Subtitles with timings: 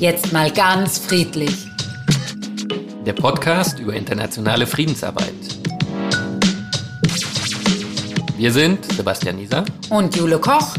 [0.00, 1.50] Jetzt mal ganz friedlich.
[3.04, 5.34] Der Podcast über internationale Friedensarbeit.
[8.36, 10.76] Wir sind Sebastian Nieser und Jule Koch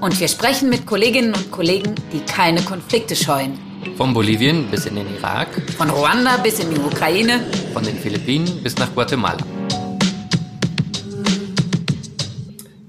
[0.00, 3.58] und wir sprechen mit Kolleginnen und Kollegen, die keine Konflikte scheuen.
[3.96, 7.40] Von Bolivien bis in den Irak, von Ruanda bis in die Ukraine,
[7.74, 9.44] von den Philippinen bis nach Guatemala.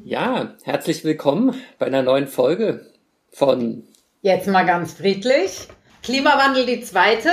[0.06, 2.93] Ja, herzlich willkommen bei einer neuen Folge
[3.34, 3.84] von
[4.22, 5.68] Jetzt mal ganz friedlich.
[6.02, 7.30] Klimawandel die zweite.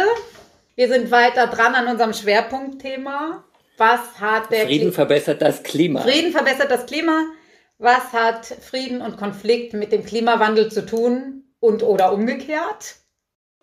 [0.74, 3.44] Wir sind weiter dran an unserem Schwerpunktthema.
[3.76, 6.00] Was hat der Frieden Kli verbessert das Klima?
[6.00, 7.26] Frieden verbessert das Klima.
[7.78, 12.96] Was hat Frieden und Konflikt mit dem Klimawandel zu tun und oder umgekehrt?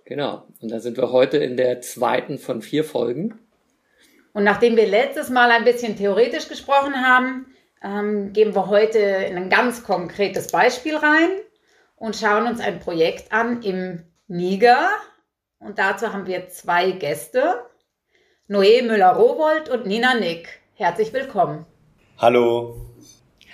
[0.06, 0.48] Genau.
[0.62, 3.38] Und da sind wir heute in der zweiten von vier Folgen.
[4.34, 7.48] Und nachdem wir letztes Mal ein bisschen theoretisch gesprochen haben,
[7.84, 11.30] ähm, gehen wir heute in ein ganz konkretes Beispiel rein
[11.98, 14.88] und schauen uns ein Projekt an im Niger.
[15.60, 17.66] Und dazu haben wir zwei Gäste,
[18.48, 20.62] Noé Müller-Rowold und Nina Nick.
[20.76, 21.66] Herzlich willkommen.
[22.20, 22.78] Hallo.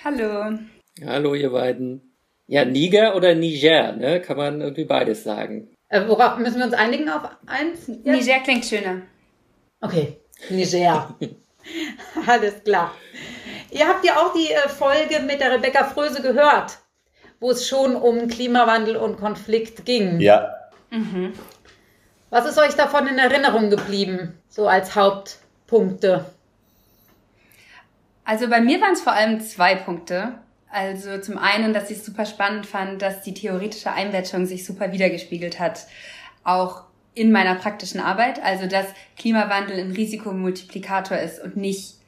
[0.04, 0.58] Hallo.
[1.04, 2.14] Hallo, ihr beiden.
[2.46, 4.20] Ja, Niger oder Niger, ne?
[4.20, 5.74] Kann man irgendwie beides sagen.
[5.88, 7.86] Äh, worauf müssen wir uns einigen auf eins?
[7.88, 8.04] Jetzt?
[8.04, 9.02] Niger klingt schöner.
[9.80, 10.18] Okay,
[10.50, 11.16] Niger.
[12.26, 12.94] Alles klar.
[13.70, 16.78] Ihr habt ja auch die äh, Folge mit der Rebecca Fröse gehört,
[17.40, 20.20] wo es schon um Klimawandel und Konflikt ging.
[20.20, 20.54] Ja.
[20.90, 21.32] Mhm.
[22.30, 26.24] Was ist euch davon in Erinnerung geblieben, so als Hauptpunkte?
[28.24, 30.34] Also bei mir waren es vor allem zwei Punkte.
[30.70, 34.90] Also zum einen, dass ich es super spannend fand, dass die theoretische Einbettung sich super
[34.90, 35.86] wiedergespiegelt hat,
[36.42, 36.82] auch
[37.14, 38.42] in meiner praktischen Arbeit.
[38.42, 41.98] Also dass Klimawandel ein Risikomultiplikator ist und nicht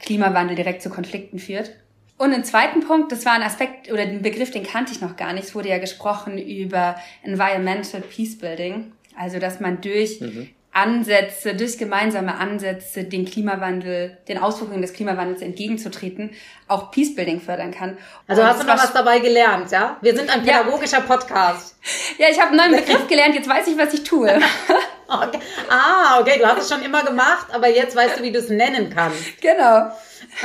[0.00, 1.72] Klimawandel direkt zu Konflikten führt.
[2.22, 5.16] Und ein zweiten Punkt, das war ein Aspekt oder den Begriff, den kannte ich noch
[5.16, 5.42] gar nicht.
[5.42, 8.92] Es wurde ja gesprochen über Environmental Peacebuilding.
[9.18, 10.48] Also, dass man durch mhm.
[10.70, 16.30] Ansätze, durch gemeinsame Ansätze den Klimawandel, den Auswirkungen des Klimawandels entgegenzutreten,
[16.68, 17.98] auch Peacebuilding fördern kann.
[18.28, 19.96] Also Und hast du noch was dabei gelernt, ja?
[20.00, 21.04] Wir sind ein pädagogischer ja.
[21.04, 21.76] Podcast.
[22.18, 24.28] Ja, ich habe einen neuen Begriff gelernt, jetzt weiß ich, was ich tue.
[25.08, 25.38] okay.
[25.68, 28.48] Ah, okay, du hast es schon immer gemacht, aber jetzt weißt du, wie du es
[28.48, 29.40] nennen kannst.
[29.40, 29.90] Genau.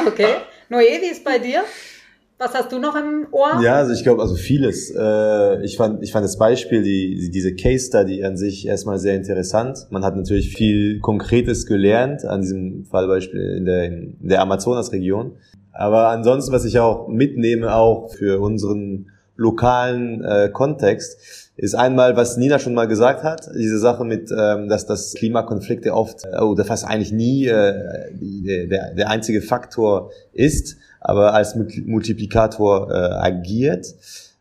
[0.03, 0.37] Okay.
[0.69, 1.63] Noé, wie ist bei dir?
[2.39, 3.61] Was hast du noch im Ohr?
[3.63, 4.94] Ja, also ich glaube, also vieles.
[4.95, 9.16] Äh, ich fand, ich fand das Beispiel, die, diese Case Study an sich erstmal sehr
[9.16, 9.88] interessant.
[9.89, 15.38] Man hat natürlich viel Konkretes gelernt an diesem Fallbeispiel in der, in der Amazonasregion.
[15.72, 21.17] Aber ansonsten, was ich auch mitnehme, auch für unseren lokalen äh, Kontext,
[21.55, 25.93] ist einmal, was Nina schon mal gesagt hat, diese Sache mit, ähm, dass das Klimakonflikte
[25.93, 28.11] oft äh, oder fast eigentlich nie äh,
[28.67, 30.77] der, der einzige Faktor ist
[31.07, 33.95] aber als Multiplikator äh, agiert.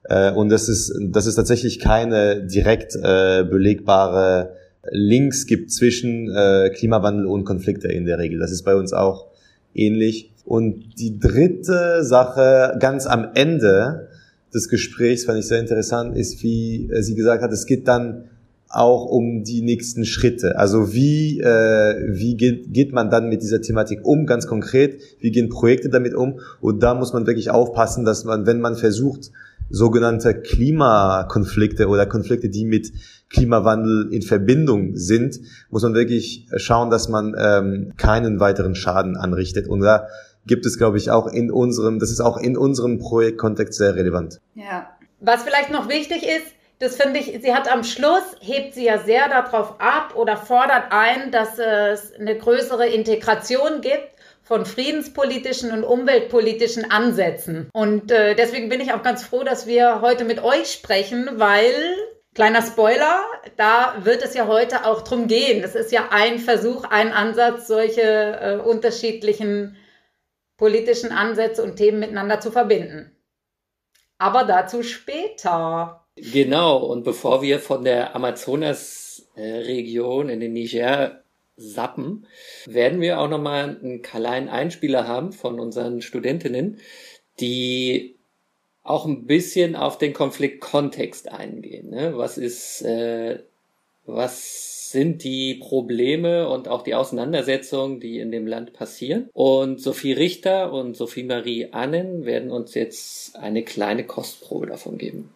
[0.04, 4.56] Äh, und das ist, das ist tatsächlich keine direkt äh, belegbare
[4.90, 8.38] Links gibt zwischen äh, Klimawandel und Konflikte in der Regel.
[8.38, 9.26] Das ist bei uns auch
[9.74, 10.32] ähnlich.
[10.44, 14.08] Und die dritte Sache ganz am Ende
[14.54, 18.24] des Gesprächs fand ich sehr interessant, ist, wie sie gesagt hat, es geht dann
[18.68, 20.58] auch um die nächsten Schritte.
[20.58, 25.00] Also wie, äh, wie geht, geht man dann mit dieser Thematik um, ganz konkret?
[25.20, 26.40] Wie gehen Projekte damit um?
[26.60, 29.30] Und da muss man wirklich aufpassen, dass man, wenn man versucht,
[29.70, 32.92] sogenannte Klimakonflikte oder Konflikte, die mit
[33.30, 35.40] Klimawandel in Verbindung sind,
[35.70, 39.66] muss man wirklich schauen, dass man ähm, keinen weiteren Schaden anrichtet.
[39.68, 40.06] Und da
[40.46, 44.40] gibt es, glaube ich, auch in unserem, das ist auch in unserem Projektkontext sehr relevant.
[44.54, 44.90] Ja.
[45.20, 48.98] Was vielleicht noch wichtig ist, das finde ich, sie hat am Schluss, hebt sie ja
[48.98, 54.10] sehr darauf ab oder fordert ein, dass es eine größere Integration gibt
[54.42, 57.68] von friedenspolitischen und umweltpolitischen Ansätzen.
[57.72, 61.74] Und äh, deswegen bin ich auch ganz froh, dass wir heute mit euch sprechen, weil,
[62.34, 63.24] kleiner Spoiler,
[63.56, 65.64] da wird es ja heute auch drum gehen.
[65.64, 69.76] Es ist ja ein Versuch, ein Ansatz, solche äh, unterschiedlichen
[70.56, 73.12] politischen Ansätze und Themen miteinander zu verbinden.
[74.18, 76.06] Aber dazu später.
[76.16, 81.22] Genau, und bevor wir von der Amazonas-Region in den Niger
[81.56, 82.26] sappen,
[82.66, 86.80] werden wir auch nochmal einen kleinen Einspieler haben von unseren Studentinnen,
[87.40, 88.16] die
[88.82, 91.90] auch ein bisschen auf den Konfliktkontext eingehen.
[91.90, 92.16] Ne?
[92.16, 93.40] Was ist, äh,
[94.04, 99.28] was sind die Probleme und auch die Auseinandersetzungen, die in dem Land passieren?
[99.34, 105.34] Und Sophie Richter und Sophie Marie Annen werden uns jetzt eine kleine Kostprobe davon geben.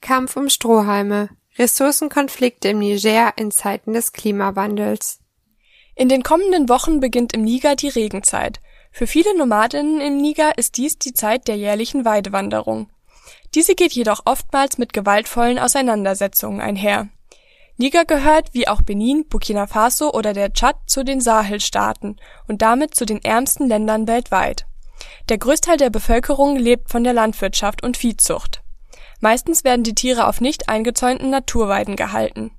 [0.00, 1.28] Kampf um Strohhalme.
[1.58, 5.18] Ressourcenkonflikte im Niger in Zeiten des Klimawandels.
[5.94, 8.60] In den kommenden Wochen beginnt im Niger die Regenzeit.
[8.92, 12.88] Für viele Nomadinnen im Niger ist dies die Zeit der jährlichen Weidewanderung.
[13.54, 17.08] Diese geht jedoch oftmals mit gewaltvollen Auseinandersetzungen einher.
[17.76, 22.16] Niger gehört, wie auch Benin, Burkina Faso oder der Tschad, zu den Sahelstaaten
[22.48, 24.66] und damit zu den ärmsten Ländern weltweit.
[25.28, 28.62] Der Großteil der Bevölkerung lebt von der Landwirtschaft und Viehzucht.
[29.20, 32.50] Meistens werden die Tiere auf nicht eingezäunten Naturweiden gehalten.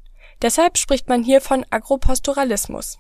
[0.42, 2.98] Deshalb spricht man hier von Agropastoralismus.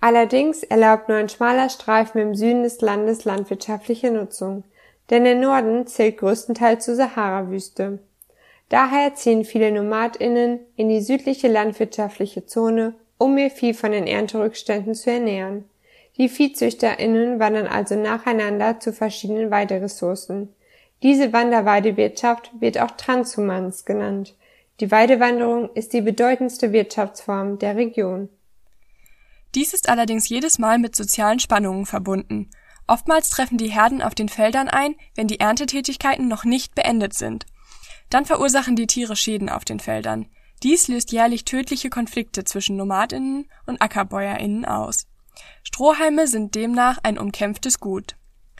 [0.00, 4.64] Allerdings erlaubt nur ein schmaler Streifen im Süden des Landes landwirtschaftliche Nutzung,
[5.10, 8.00] denn der Norden zählt größtenteils zur Sahara-Wüste.
[8.68, 14.94] Daher ziehen viele NomadInnen in die südliche landwirtschaftliche Zone, um ihr Vieh von den Ernterückständen
[14.94, 15.64] zu ernähren.
[16.18, 20.48] Die ViehzüchterInnen wandern also nacheinander zu verschiedenen Weideressourcen.
[21.02, 24.34] Diese Wanderweidewirtschaft wird auch Transhumans genannt.
[24.80, 28.28] Die Weidewanderung ist die bedeutendste Wirtschaftsform der Region.
[29.54, 32.50] Dies ist allerdings jedes Mal mit sozialen Spannungen verbunden.
[32.86, 37.46] Oftmals treffen die Herden auf den Feldern ein, wenn die Erntetätigkeiten noch nicht beendet sind.
[38.10, 40.26] Dann verursachen die Tiere Schäden auf den Feldern.
[40.62, 45.06] Dies löst jährlich tödliche Konflikte zwischen Nomadinnen und Ackerbäuerinnen aus.
[45.62, 48.16] Strohhalme sind demnach ein umkämpftes Gut.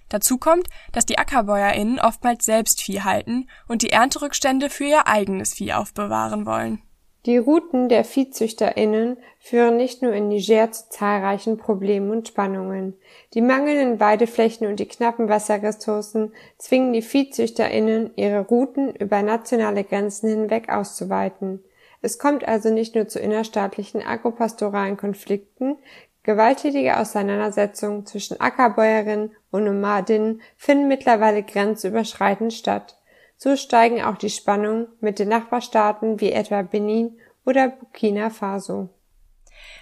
[0.09, 5.55] Dazu kommt, dass die Ackerbäuerinnen oftmals selbst Vieh halten und die Ernterückstände für ihr eigenes
[5.55, 6.83] Vieh aufbewahren wollen.
[7.27, 12.95] Die Routen der ViehzüchterInnen führen nicht nur in Niger zu zahlreichen Problemen und Spannungen.
[13.35, 20.29] Die mangelnden Weideflächen und die knappen Wasserressourcen zwingen die ViehzüchterInnen, ihre Routen über nationale Grenzen
[20.29, 21.65] hinweg auszuweiten.
[22.01, 25.79] Es kommt also nicht nur zu innerstaatlichen agropastoralen Konflikten,
[26.23, 32.97] gewalttätige Auseinandersetzungen zwischen Ackerbäuerinnen und Nomadinnen finden mittlerweile grenzüberschreitend statt.
[33.37, 38.89] So steigen auch die Spannungen mit den Nachbarstaaten wie etwa Benin oder Burkina Faso.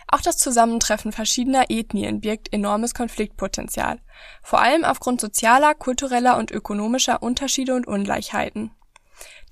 [0.08, 4.00] Auch das Zusammentreffen verschiedener Ethnien birgt enormes Konfliktpotenzial,
[4.42, 8.70] vor allem aufgrund sozialer, kultureller und ökonomischer Unterschiede und Ungleichheiten.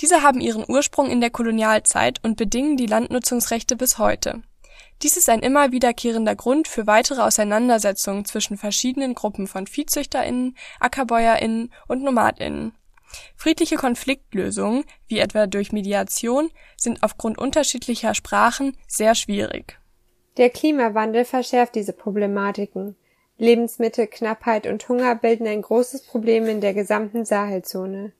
[0.00, 4.42] Diese haben ihren Ursprung in der Kolonialzeit und bedingen die Landnutzungsrechte bis heute.
[5.02, 11.72] Dies ist ein immer wiederkehrender Grund für weitere Auseinandersetzungen zwischen verschiedenen Gruppen von ViehzüchterInnen, AckerbäuerInnen
[11.88, 12.72] und NomadInnen.
[13.36, 19.78] Friedliche Konfliktlösungen, wie etwa durch Mediation, sind aufgrund unterschiedlicher Sprachen sehr schwierig.
[20.36, 22.96] Der Klimawandel verschärft diese Problematiken.
[23.38, 28.12] Lebensmittelknappheit und Hunger bilden ein großes Problem in der gesamten Sahelzone.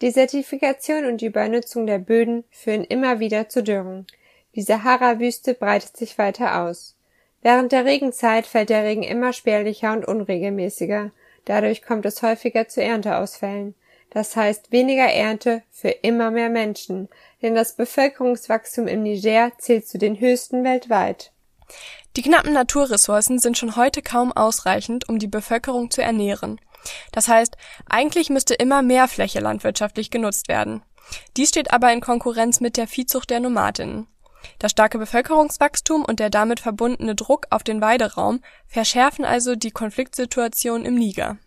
[0.00, 4.06] Desertifikation und die Übernutzung der Böden führen immer wieder zu Dürren.
[4.54, 6.96] Die Sahara-Wüste breitet sich weiter aus.
[7.42, 11.10] Während der Regenzeit fällt der Regen immer spärlicher und unregelmäßiger.
[11.44, 13.74] Dadurch kommt es häufiger zu Ernteausfällen.
[14.10, 17.08] Das heißt weniger Ernte für immer mehr Menschen,
[17.42, 21.32] denn das Bevölkerungswachstum im Niger zählt zu den höchsten weltweit.
[22.16, 26.58] Die knappen Naturressourcen sind schon heute kaum ausreichend, um die Bevölkerung zu ernähren.
[27.12, 27.56] Das heißt,
[27.88, 30.82] eigentlich müsste immer mehr Fläche landwirtschaftlich genutzt werden.
[31.36, 34.06] Dies steht aber in Konkurrenz mit der Viehzucht der Nomadinnen.
[34.58, 40.84] Das starke Bevölkerungswachstum und der damit verbundene Druck auf den Weideraum verschärfen also die Konfliktsituation
[40.84, 41.38] im Niger.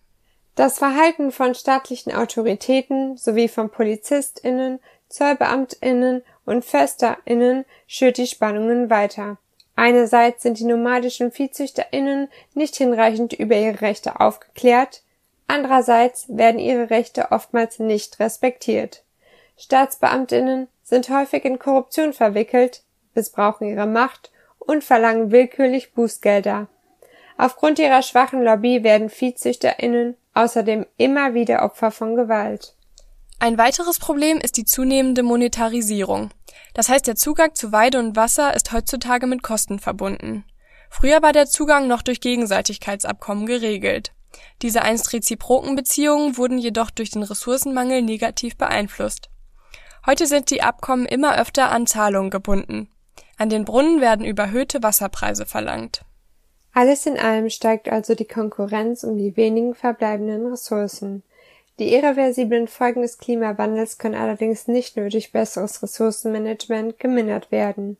[0.56, 9.38] Das Verhalten von staatlichen Autoritäten sowie von PolizistInnen, ZollbeamtInnen und FörsterInnen schürt die Spannungen weiter.
[9.76, 15.04] Einerseits sind die nomadischen ViehzüchterInnen nicht hinreichend über ihre Rechte aufgeklärt,
[15.48, 19.04] andererseits werden ihre Rechte oftmals nicht respektiert.
[19.58, 22.84] StaatsbeamtInnen sind häufig in Korruption verwickelt,
[23.16, 26.68] missbrauchen ihre Macht und verlangen willkürlich Bußgelder.
[27.38, 32.76] Aufgrund ihrer schwachen Lobby werden ViehzüchterInnen außerdem immer wieder Opfer von Gewalt.
[33.40, 36.30] Ein weiteres Problem ist die zunehmende Monetarisierung.
[36.74, 40.46] Das heißt, der Zugang zu Weide und Wasser ist heutzutage mit Kosten verbunden.
[40.90, 44.14] Früher war der Zugang noch durch Gegenseitigkeitsabkommen geregelt.
[44.62, 49.30] Diese einst reziproken Beziehungen wurden jedoch durch den Ressourcenmangel negativ beeinflusst.
[50.06, 52.90] Heute sind die Abkommen immer öfter an Zahlungen gebunden.
[53.38, 56.04] An den Brunnen werden überhöhte Wasserpreise verlangt.
[56.74, 61.24] Alles in allem steigt also die Konkurrenz um die wenigen verbleibenden Ressourcen.
[61.80, 67.98] Die irreversiblen Folgen des Klimawandels können allerdings nicht nur durch besseres Ressourcenmanagement gemindert werden.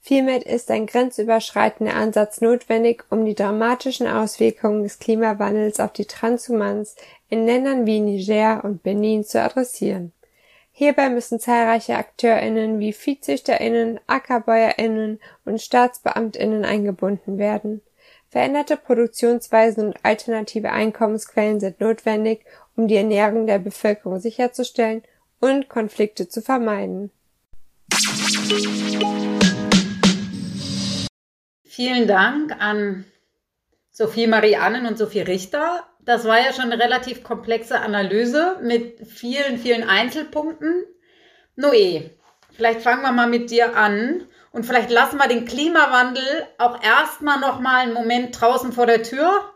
[0.00, 6.94] Vielmehr ist ein grenzüberschreitender Ansatz notwendig, um die dramatischen Auswirkungen des Klimawandels auf die Transhumans
[7.28, 10.12] in Ländern wie Niger und Benin zu adressieren.
[10.70, 17.80] Hierbei müssen zahlreiche AkteurInnen wie ViehzüchterInnen, AckerbäuerInnen und StaatsbeamtInnen eingebunden werden.
[18.28, 22.44] Veränderte Produktionsweisen und alternative Einkommensquellen sind notwendig,
[22.76, 25.02] um die Ernährung der Bevölkerung sicherzustellen
[25.40, 27.10] und Konflikte zu vermeiden.
[31.64, 33.04] Vielen Dank an
[33.90, 35.86] Sophie Marianen und Sophie Richter.
[36.00, 40.84] Das war ja schon eine relativ komplexe Analyse mit vielen, vielen Einzelpunkten.
[41.56, 42.10] Noé,
[42.52, 44.24] vielleicht fangen wir mal mit dir an
[44.56, 49.02] und vielleicht lassen wir den Klimawandel auch erstmal noch mal einen Moment draußen vor der
[49.02, 49.52] Tür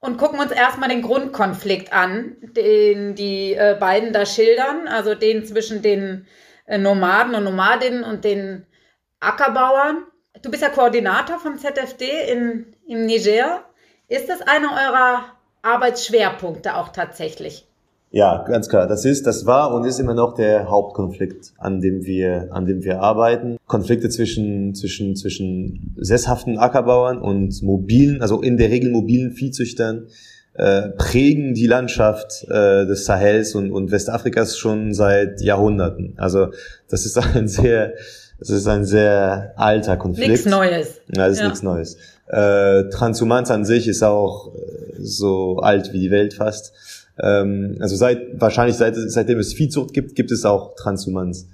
[0.00, 5.44] und gucken uns erstmal den Grundkonflikt an, den die äh, beiden da schildern, also den
[5.44, 6.26] zwischen den
[6.64, 8.66] äh, Nomaden und Nomadinnen und den
[9.20, 10.06] Ackerbauern.
[10.40, 13.66] Du bist ja Koordinator vom ZFD in, im Niger.
[14.08, 15.24] Ist das einer eurer
[15.60, 17.68] Arbeitsschwerpunkte auch tatsächlich?
[18.16, 18.86] Ja, ganz klar.
[18.86, 22.82] Das ist, das war und ist immer noch der Hauptkonflikt, an dem wir, an dem
[22.82, 23.58] wir arbeiten.
[23.66, 30.06] Konflikte zwischen, zwischen, zwischen sesshaften Ackerbauern und mobilen, also in der Regel mobilen Viehzüchtern,
[30.54, 36.14] äh, prägen die Landschaft äh, des Sahels und, und Westafrikas schon seit Jahrhunderten.
[36.16, 36.52] Also
[36.88, 37.92] das ist ein sehr,
[38.38, 40.30] das ist ein sehr alter Konflikt.
[40.30, 41.02] Nichts Neues.
[41.14, 41.44] Ja, das ist ja.
[41.48, 41.98] nichts Neues.
[42.28, 46.72] Äh, Transhumanz an sich ist auch äh, so alt wie die Welt fast.
[47.22, 51.48] Ähm, also seit wahrscheinlich seit, seitdem es Viehzucht gibt, gibt es auch Transhumanz.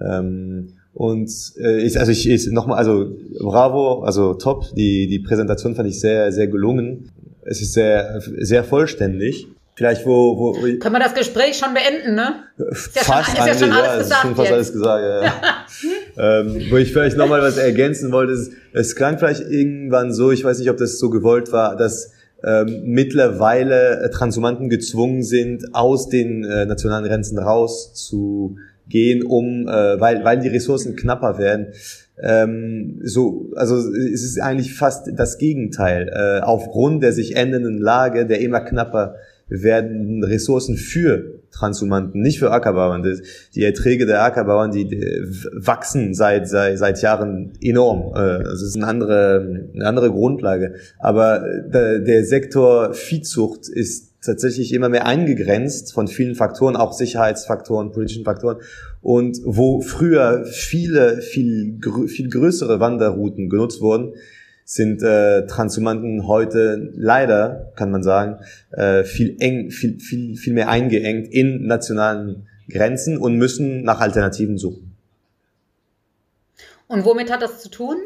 [0.00, 4.74] Ähm, und äh, ich, also ich, ich nochmal, also bravo, also top.
[4.74, 7.10] Die die Präsentation fand ich sehr sehr gelungen.
[7.44, 9.48] Es ist sehr sehr vollständig.
[9.74, 12.44] Vielleicht wo, wo können wir das Gespräch schon beenden, ne?
[12.70, 14.10] Ist ja fast schon, ist ja schon alles ja, gesagt.
[14.12, 14.54] Ist schon fast jetzt.
[14.54, 15.24] alles gesagt, ja.
[15.24, 16.40] ja.
[16.40, 20.44] ähm, wo ich vielleicht nochmal was ergänzen wollte, ist, es klang vielleicht irgendwann so, ich
[20.44, 22.12] weiß nicht, ob das so gewollt war, dass
[22.44, 30.24] ähm, mittlerweile äh, Transhumanten gezwungen sind, aus den äh, nationalen Grenzen rauszugehen, um, äh, weil,
[30.24, 31.68] weil die Ressourcen knapper werden.
[32.20, 36.08] Ähm, so, also es ist eigentlich fast das Gegenteil.
[36.08, 39.16] Äh, aufgrund der sich ändernden Lage, der immer knapper
[39.60, 43.04] werden Ressourcen für Transhumanten, nicht für Ackerbauern.
[43.54, 44.90] Die Erträge der Ackerbauern, die,
[45.54, 48.14] wachsen seit, seit, seit Jahren enorm.
[48.14, 50.74] Äh, das ist eine andere, eine andere Grundlage.
[50.98, 57.92] Aber der, der Sektor Viehzucht ist tatsächlich immer mehr eingegrenzt von vielen Faktoren, auch Sicherheitsfaktoren,
[57.92, 58.58] politischen Faktoren.
[59.02, 64.14] Und wo früher viele, viel, viel größere Wanderrouten genutzt wurden,
[64.64, 68.38] sind äh, Transhumanten heute leider, kann man sagen,
[68.70, 74.58] äh, viel eng, viel, viel, viel mehr eingeengt in nationalen Grenzen und müssen nach Alternativen
[74.58, 74.96] suchen.
[76.88, 77.96] Und womit hat das zu tun?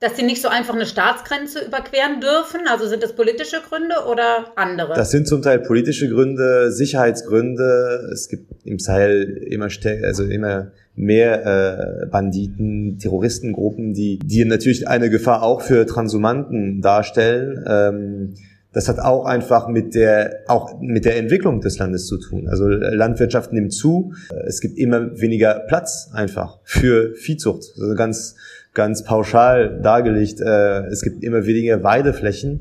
[0.00, 2.62] Dass sie nicht so einfach eine Staatsgrenze überqueren dürfen?
[2.68, 4.94] Also sind das politische Gründe oder andere?
[4.94, 8.10] Das sind zum Teil politische Gründe, Sicherheitsgründe.
[8.12, 9.68] Es gibt im Sahel immer
[10.02, 17.64] also immer mehr äh, Banditen, Terroristengruppen, die, die natürlich eine Gefahr auch für Transhumanten darstellen.
[17.66, 18.34] Ähm,
[18.72, 22.48] das hat auch einfach mit der auch mit der Entwicklung des Landes zu tun.
[22.48, 24.14] Also Landwirtschaft nimmt zu,
[24.46, 27.64] es gibt immer weniger Platz einfach für Viehzucht.
[27.78, 28.34] Also ganz
[28.74, 32.60] ganz pauschal dargelegt, äh, es gibt immer weniger Weideflächen,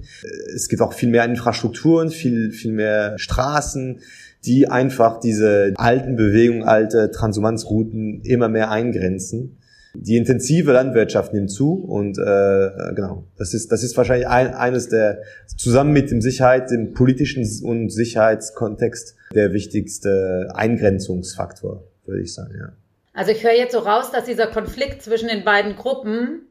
[0.54, 4.00] es gibt auch viel mehr Infrastrukturen, viel viel mehr Straßen,
[4.46, 9.58] die einfach diese alten Bewegungen, alte Transhumanzrouten immer mehr eingrenzen.
[9.94, 14.88] Die intensive Landwirtschaft nimmt zu und äh, genau, das ist das ist wahrscheinlich ein, eines
[14.88, 15.20] der
[15.58, 22.72] zusammen mit dem Sicherheit, dem politischen und Sicherheitskontext der wichtigste Eingrenzungsfaktor, würde ich sagen, ja.
[23.14, 26.48] Also ich höre jetzt so raus, dass dieser Konflikt zwischen den beiden Gruppen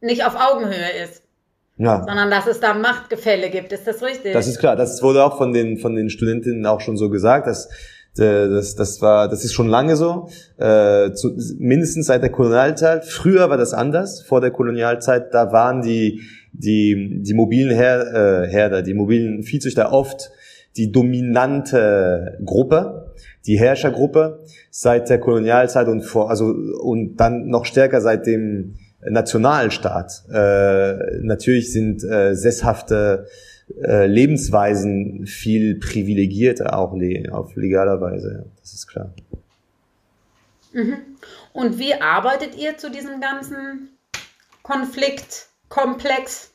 [0.00, 1.22] nicht auf Augenhöhe ist.
[1.80, 2.04] Ja.
[2.06, 3.72] Sondern dass es da Machtgefälle gibt.
[3.72, 4.34] Ist das richtig?
[4.34, 4.76] Das ist klar.
[4.76, 7.70] Das wurde auch von den, von den Studentinnen auch schon so gesagt, dass
[8.18, 13.06] äh, das, das war, das ist schon lange so, äh, zu, mindestens seit der Kolonialzeit.
[13.06, 14.20] Früher war das anders.
[14.20, 16.20] Vor der Kolonialzeit, da waren die
[16.52, 20.30] die die mobilen Her, äh, Herder, die mobilen Viehzüchter oft
[20.76, 23.14] die dominante Gruppe,
[23.46, 28.74] die Herrschergruppe seit der Kolonialzeit und vor, also und dann noch stärker seit dem
[29.08, 30.24] Nationalstaat.
[30.30, 33.26] Äh, natürlich sind äh, sesshafte
[33.82, 38.46] äh, Lebensweisen viel privilegierter, auch le auf legaler Weise.
[38.60, 39.14] Das ist klar.
[40.72, 40.98] Mhm.
[41.52, 43.90] Und wie arbeitet ihr zu diesem ganzen
[44.62, 46.52] Konfliktkomplex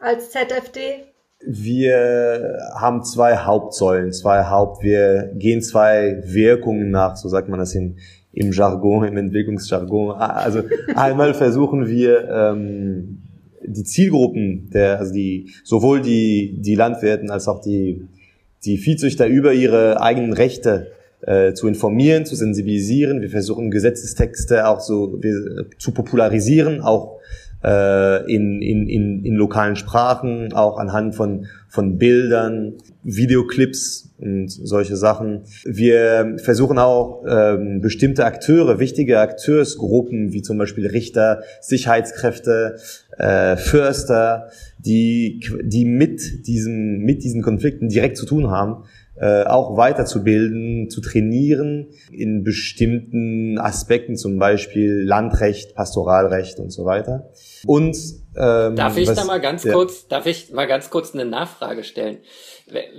[0.00, 1.04] als ZFD?
[1.40, 7.74] Wir haben zwei Hauptsäulen, zwei Haupt, wir gehen zwei Wirkungen nach, so sagt man das
[7.74, 7.98] in,
[8.32, 10.16] im Jargon, im Entwicklungsjargon.
[10.16, 10.62] Also
[10.94, 13.18] einmal versuchen wir ähm,
[13.64, 18.06] die Zielgruppen der, also die sowohl die die Landwirten als auch die
[18.64, 23.20] die Viehzüchter über ihre eigenen Rechte äh, zu informieren, zu sensibilisieren.
[23.20, 27.18] Wir versuchen Gesetzestexte auch so wir, zu popularisieren, auch
[27.64, 34.96] äh, in, in, in, in lokalen Sprachen, auch anhand von, von Bildern, Videoclips und solche
[34.96, 35.42] Sachen.
[35.64, 42.76] Wir versuchen auch ähm, bestimmte Akteure, wichtige Akteursgruppen wie zum Beispiel Richter, Sicherheitskräfte,
[43.16, 48.84] äh, Förster, die die mit diesem mit diesen Konflikten direkt zu tun haben,
[49.20, 57.30] äh, auch weiterzubilden, zu trainieren in bestimmten Aspekten, zum Beispiel Landrecht, Pastoralrecht und so weiter.
[57.66, 57.96] Und
[58.36, 59.72] ähm, darf ich da mal ganz ja.
[59.72, 62.18] kurz, darf ich mal ganz kurz eine Nachfrage stellen?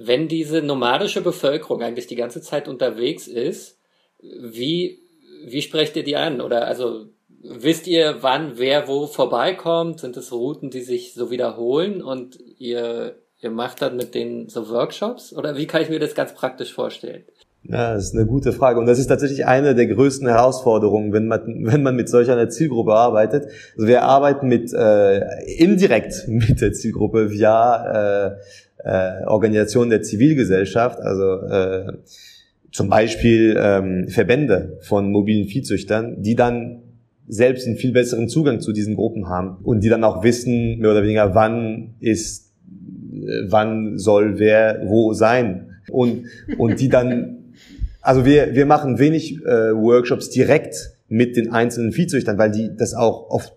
[0.04, 3.78] Wenn diese nomadische Bevölkerung eigentlich die ganze Zeit unterwegs ist,
[4.22, 5.00] wie
[5.46, 6.42] wie sprecht ihr die an?
[6.42, 7.06] Oder also
[7.42, 10.00] wisst ihr, wann wer wo vorbeikommt?
[10.00, 14.70] Sind es Routen, die sich so wiederholen und ihr Ihr macht dann mit denen so
[14.70, 17.24] Workshops oder wie kann ich mir das ganz praktisch vorstellen?
[17.64, 18.80] Ja, das ist eine gute Frage.
[18.80, 22.50] Und das ist tatsächlich eine der größten Herausforderungen, wenn man, wenn man mit solch einer
[22.50, 23.48] Zielgruppe arbeitet.
[23.76, 25.20] Also wir arbeiten mit äh,
[25.58, 28.36] indirekt mit der Zielgruppe via äh,
[28.84, 31.94] äh, Organisation der Zivilgesellschaft, also äh,
[32.72, 36.84] zum Beispiel ähm, Verbände von mobilen Viehzüchtern, die dann
[37.28, 40.92] selbst einen viel besseren Zugang zu diesen Gruppen haben und die dann auch wissen, mehr
[40.92, 42.49] oder weniger, wann ist
[43.48, 45.76] wann soll wer wo sein.
[45.90, 46.26] Und,
[46.58, 47.54] und die dann,
[48.02, 52.94] also wir, wir machen wenig äh, Workshops direkt mit den einzelnen Viehzüchtern, weil die das
[52.94, 53.54] auch oft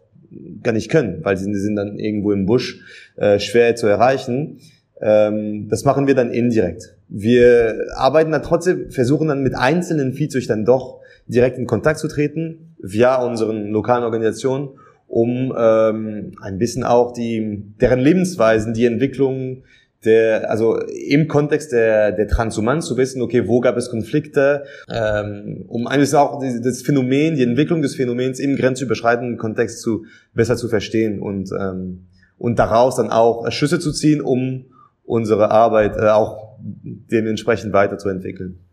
[0.63, 2.81] gar nicht können, weil sie sind dann irgendwo im Busch
[3.17, 4.59] äh, schwer zu erreichen.
[5.01, 6.97] Ähm, das machen wir dann indirekt.
[7.09, 12.75] Wir arbeiten dann trotzdem, versuchen dann mit einzelnen Viehzüchtern doch direkt in Kontakt zu treten,
[12.79, 14.71] via unseren lokalen Organisationen
[15.13, 19.63] um ähm, ein bisschen auch die deren Lebensweisen, die Entwicklung
[20.07, 25.67] der, also im Kontext der, der Transhumanz zu wissen, okay, wo gab es Konflikte, ähm,
[25.69, 30.57] um ein bisschen auch das Phänomen, die Entwicklung des Phänomens im grenzüberschreitenden Kontext zu besser
[30.57, 32.07] zu verstehen und ähm,
[32.39, 34.65] und daraus dann auch Schüsse zu ziehen, um
[35.05, 38.65] unsere Arbeit äh, auch dementsprechend weiterzuentwickeln.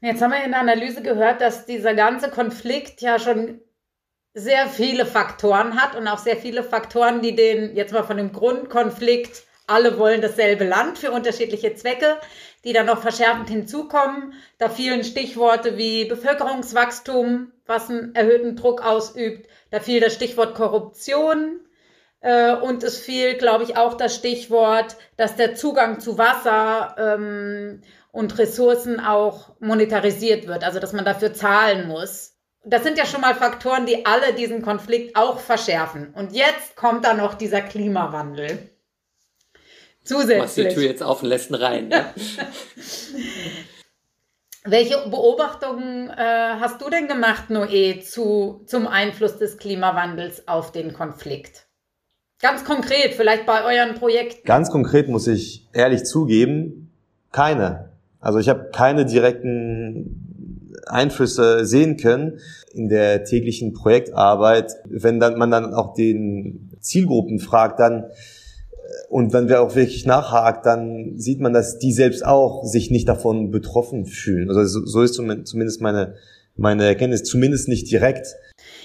[0.00, 3.58] Jetzt haben wir in der Analyse gehört, dass dieser ganze Konflikt ja schon
[4.34, 8.32] sehr viele Faktoren hat und auch sehr viele Faktoren, die den, jetzt mal von dem
[8.32, 12.18] Grundkonflikt, alle wollen dasselbe Land für unterschiedliche Zwecke,
[12.64, 14.34] die dann noch verschärfend hinzukommen.
[14.58, 19.48] Da fielen Stichworte wie Bevölkerungswachstum, was einen erhöhten Druck ausübt.
[19.70, 21.60] Da fiel das Stichwort Korruption.
[22.20, 27.80] Äh, und es fiel, glaube ich, auch das Stichwort, dass der Zugang zu Wasser ähm,
[28.12, 32.33] und Ressourcen auch monetarisiert wird, also dass man dafür zahlen muss
[32.64, 36.12] das sind ja schon mal Faktoren, die alle diesen Konflikt auch verschärfen.
[36.14, 38.70] Und jetzt kommt da noch dieser Klimawandel.
[40.02, 40.38] Zusätzlich.
[40.38, 41.88] Machst die Tür jetzt auf und lässt ihn rein.
[41.88, 42.06] Ne?
[44.66, 46.14] Welche Beobachtungen äh,
[46.58, 51.66] hast du denn gemacht, Noé, zu, zum Einfluss des Klimawandels auf den Konflikt?
[52.40, 54.46] Ganz konkret, vielleicht bei euren Projekten.
[54.46, 56.92] Ganz konkret muss ich ehrlich zugeben,
[57.30, 57.90] keine.
[58.20, 60.23] Also ich habe keine direkten
[60.86, 62.40] Einflüsse sehen können
[62.72, 64.72] in der täglichen Projektarbeit.
[64.84, 68.08] Wenn dann man dann auch den Zielgruppen fragt, dann äh,
[69.08, 73.08] und wenn wir auch wirklich nachhakt, dann sieht man, dass die selbst auch sich nicht
[73.08, 74.48] davon betroffen fühlen.
[74.48, 76.14] Also so, so ist zumindest meine
[76.56, 78.36] meine Erkenntnis, zumindest nicht direkt.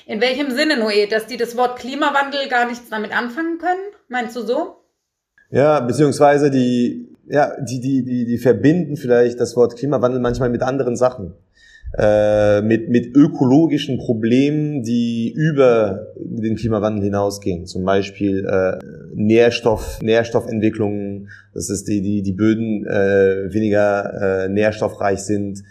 [0.06, 3.94] In welchem Sinne, Noé, dass die das Wort Klimawandel gar nichts damit anfangen können?
[4.08, 4.78] Meinst du so?
[5.52, 10.62] Ja, beziehungsweise die, ja, die, die, die, die verbinden vielleicht das Wort Klimawandel manchmal mit
[10.62, 11.34] anderen Sachen
[11.98, 17.66] äh, mit, mit ökologischen Problemen, die über den Klimawandel hinausgehen.
[17.66, 18.78] Zum Beispiel äh,
[19.16, 25.64] Nährstoff, Nährstoffentwicklungen, dass es die, die, die Böden äh, weniger äh, nährstoffreich sind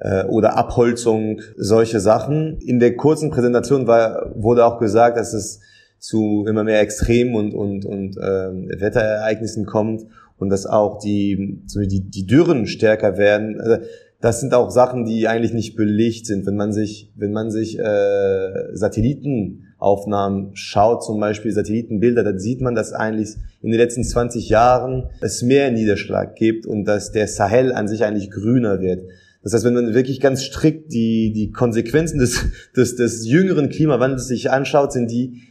[0.00, 2.58] äh, oder Abholzung, solche Sachen.
[2.58, 5.60] In der kurzen Präsentation war, wurde auch gesagt, dass es
[6.00, 10.06] zu immer mehr Extremen und, und, und äh, Wetterereignissen kommt
[10.38, 13.60] und dass auch die, die, die Dürren stärker werden.
[13.60, 13.76] Also,
[14.20, 16.44] das sind auch Sachen, die eigentlich nicht belegt sind.
[16.46, 22.74] Wenn man sich, wenn man sich äh, Satellitenaufnahmen schaut, zum Beispiel Satellitenbilder, dann sieht man,
[22.74, 27.72] dass eigentlich in den letzten 20 Jahren es mehr Niederschlag gibt und dass der Sahel
[27.72, 29.04] an sich eigentlich grüner wird.
[29.42, 32.44] Das heißt, wenn man wirklich ganz strikt die, die Konsequenzen des,
[32.76, 35.42] des, des jüngeren Klimawandels sich anschaut, sind die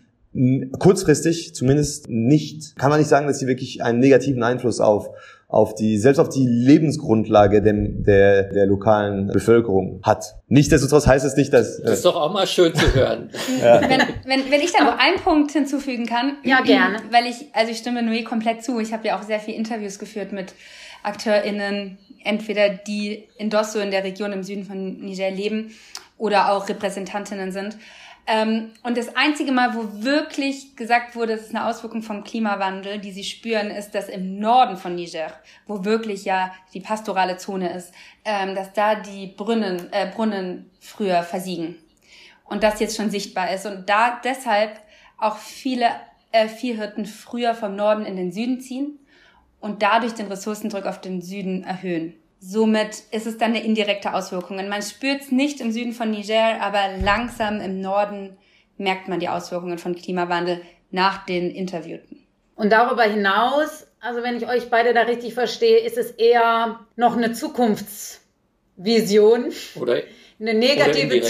[0.78, 5.10] kurzfristig zumindest nicht, kann man nicht sagen, dass sie wirklich einen negativen Einfluss auf
[5.50, 10.36] auf die, selbst auf die Lebensgrundlage der, der, der lokalen Bevölkerung hat.
[10.48, 11.80] Nichtsdestotrotz heißt es nicht, dass...
[11.80, 13.32] Äh das ist doch auch mal schön zu hören.
[13.60, 13.82] ja.
[13.82, 16.38] wenn, wenn, wenn ich da noch einen Punkt hinzufügen kann.
[16.44, 17.00] Ja, gerne.
[17.10, 18.80] Weil ich, also ich stimme Nui komplett zu.
[18.80, 20.54] Ich habe ja auch sehr viele Interviews geführt mit
[21.02, 25.72] AkteurInnen, entweder die in Dosso in der Region im Süden von Niger leben
[26.20, 27.76] oder auch Repräsentantinnen sind.
[28.32, 33.00] Ähm, und das einzige Mal, wo wirklich gesagt wurde, es ist eine Auswirkung vom Klimawandel,
[33.00, 35.34] die sie spüren, ist, dass im Norden von Niger,
[35.66, 37.92] wo wirklich ja die pastorale Zone ist,
[38.26, 41.76] ähm, dass da die Brunnen, äh, Brunnen früher versiegen.
[42.46, 43.66] Und das jetzt schon sichtbar ist.
[43.66, 44.80] Und da deshalb
[45.18, 45.88] auch viele
[46.32, 49.00] äh, Viehhirten früher vom Norden in den Süden ziehen
[49.60, 52.14] und dadurch den Ressourcendruck auf den Süden erhöhen.
[52.40, 54.58] Somit ist es dann eine indirekte Auswirkung.
[54.70, 58.38] Man spürt es nicht im Süden von Niger, aber langsam im Norden
[58.78, 62.26] merkt man die Auswirkungen von Klimawandel nach den Interviewten.
[62.56, 67.18] Und darüber hinaus, also wenn ich euch beide da richtig verstehe, ist es eher noch
[67.18, 69.52] eine Zukunftsvision.
[69.76, 70.04] Oder,
[70.40, 71.28] eine negative oder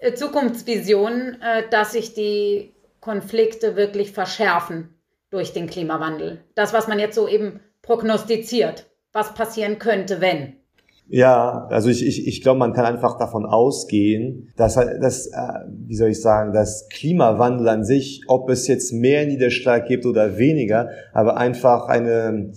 [0.00, 4.94] äh, Zukunftsvision, äh, dass sich die Konflikte wirklich verschärfen
[5.30, 6.42] durch den Klimawandel.
[6.54, 10.54] Das, was man jetzt so eben prognostiziert, was passieren könnte, wenn.
[11.08, 15.30] Ja, also ich, ich, ich glaube, man kann einfach davon ausgehen, dass, dass äh,
[15.86, 20.38] wie soll ich sagen, dass Klimawandel an sich, ob es jetzt mehr Niederschlag gibt oder
[20.38, 22.52] weniger, aber einfach eine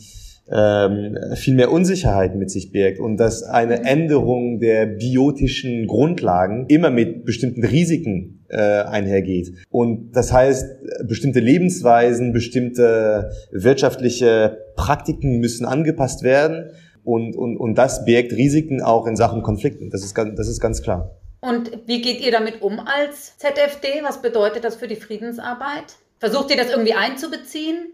[0.49, 6.89] ähm, viel mehr Unsicherheit mit sich birgt und dass eine Änderung der biotischen Grundlagen immer
[6.89, 9.51] mit bestimmten Risiken äh, einhergeht.
[9.69, 10.65] Und das heißt,
[11.05, 16.71] bestimmte Lebensweisen, bestimmte wirtschaftliche Praktiken müssen angepasst werden
[17.03, 19.89] und, und, und das birgt Risiken auch in Sachen Konflikten.
[19.89, 21.11] Das ist, ganz, das ist ganz klar.
[21.41, 24.03] Und wie geht ihr damit um als ZFD?
[24.03, 25.97] Was bedeutet das für die Friedensarbeit?
[26.19, 27.91] Versucht ihr das irgendwie einzubeziehen?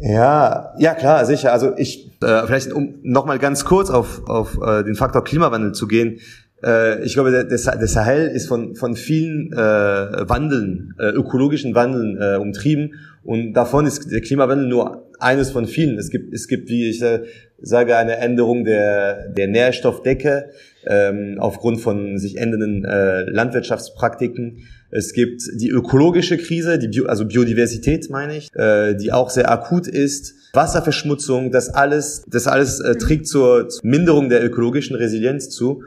[0.00, 1.52] Ja, ja klar, sicher.
[1.52, 5.88] Also ich äh, vielleicht um nochmal ganz kurz auf, auf äh, den Faktor Klimawandel zu
[5.88, 6.20] gehen.
[6.64, 12.18] Äh, ich glaube, der, der Sahel ist von, von vielen äh, Wandeln, äh, ökologischen Wandeln
[12.20, 12.94] äh, umtrieben
[13.24, 15.98] und davon ist der Klimawandel nur eines von vielen.
[15.98, 17.24] Es gibt, es gibt, wie ich äh,
[17.60, 20.50] sage, eine Änderung der, der Nährstoffdecke
[20.86, 24.58] ähm, aufgrund von sich ändernden äh, Landwirtschaftspraktiken.
[24.90, 29.50] Es gibt die ökologische Krise, die Bio, also Biodiversität meine ich, äh, die auch sehr
[29.50, 30.34] akut ist.
[30.54, 35.82] Wasserverschmutzung, das alles, das alles äh, trägt zur, zur Minderung der ökologischen Resilienz zu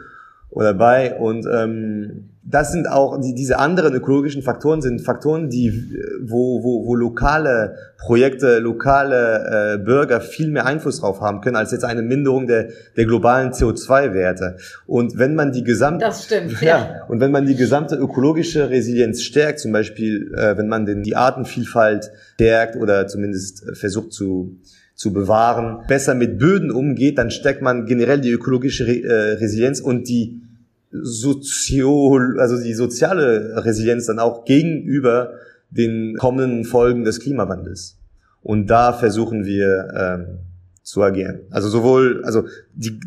[0.52, 1.18] oder bei.
[1.18, 6.86] Und ähm, das sind auch die, diese anderen ökologischen Faktoren sind Faktoren, die wo wo,
[6.86, 12.02] wo lokale Projekte, lokale äh, Bürger viel mehr Einfluss drauf haben können als jetzt eine
[12.02, 14.58] Minderung der der globalen CO2-Werte.
[14.88, 18.70] Und wenn man die gesamte das stimmt ja, ja, und wenn man die gesamte ökologische
[18.70, 24.58] Resilienz stärkt, zum Beispiel äh, wenn man den die Artenvielfalt stärkt oder zumindest versucht zu
[25.02, 30.08] zu bewahren, besser mit Böden umgeht, dann stärkt man generell die ökologische äh, Resilienz und
[30.08, 30.44] die
[30.92, 35.34] Sozio, also die soziale Resilienz dann auch gegenüber
[35.72, 37.98] den kommenden Folgen des Klimawandels.
[38.44, 40.38] Und da versuchen wir ähm,
[40.84, 41.48] zu agieren.
[41.50, 43.00] Also sowohl, also die,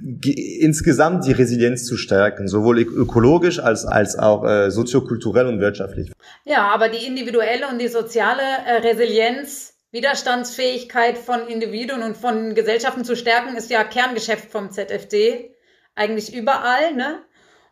[0.62, 6.10] insgesamt die Resilienz zu stärken, sowohl ökologisch als als auch äh, soziokulturell und wirtschaftlich.
[6.44, 13.04] Ja, aber die individuelle und die soziale äh, Resilienz, Widerstandsfähigkeit von Individuen und von Gesellschaften
[13.04, 15.54] zu stärken, ist ja Kerngeschäft vom ZFD.
[15.94, 17.22] Eigentlich überall, ne?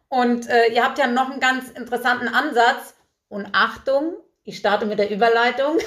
[0.08, 2.94] Und äh, ihr habt ja noch einen ganz interessanten Ansatz.
[3.28, 5.78] Und Achtung, ich starte mit der Überleitung.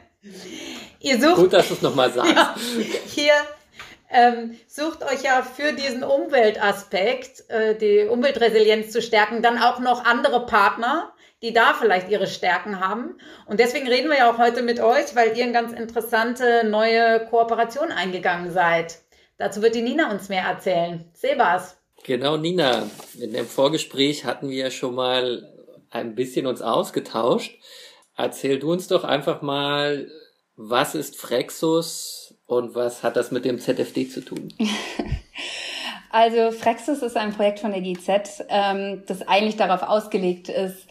[1.00, 1.36] ihr sucht.
[1.36, 2.34] Gut, dass du es nochmal sagst.
[2.36, 3.32] Ja, hier
[4.10, 10.04] ähm, sucht euch ja für diesen Umweltaspekt, äh, die Umweltresilienz zu stärken, dann auch noch
[10.04, 13.18] andere Partner, die da vielleicht ihre Stärken haben.
[13.46, 17.26] Und deswegen reden wir ja auch heute mit euch, weil ihr eine ganz interessante neue
[17.26, 18.98] Kooperation eingegangen seid.
[19.36, 21.04] Dazu wird die Nina uns mehr erzählen.
[21.14, 21.76] Sebas.
[22.04, 22.88] Genau, Nina.
[23.18, 25.48] In dem Vorgespräch hatten wir schon mal
[25.90, 27.58] ein bisschen uns ausgetauscht.
[28.16, 30.10] Erzähl du uns doch einfach mal,
[30.56, 34.52] was ist Frexus und was hat das mit dem ZFD zu tun?
[36.10, 40.87] Also Frexus ist ein Projekt von der GZ, ähm, das eigentlich darauf ausgelegt ist,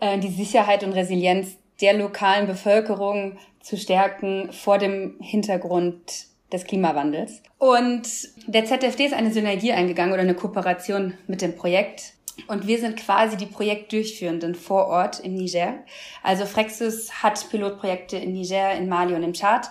[0.00, 7.42] äh, die Sicherheit und Resilienz der lokalen Bevölkerung zu stärken vor dem Hintergrund des Klimawandels.
[7.58, 8.02] Und
[8.46, 12.14] der ZFD ist eine Synergie eingegangen oder eine Kooperation mit dem Projekt.
[12.46, 15.74] Und wir sind quasi die Projektdurchführenden vor Ort im Niger.
[16.22, 19.70] Also Frexus hat Pilotprojekte in Niger, in Mali und im Tschad.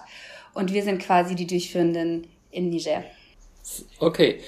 [0.54, 3.04] Und wir sind quasi die Durchführenden im Niger.
[4.00, 4.40] Okay.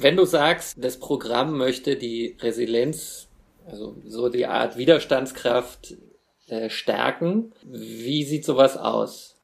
[0.00, 3.27] Wenn du sagst, das Programm möchte die Resilienz,
[3.68, 5.94] also so die Art Widerstandskraft
[6.48, 9.36] äh, stärken, wie sieht sowas aus?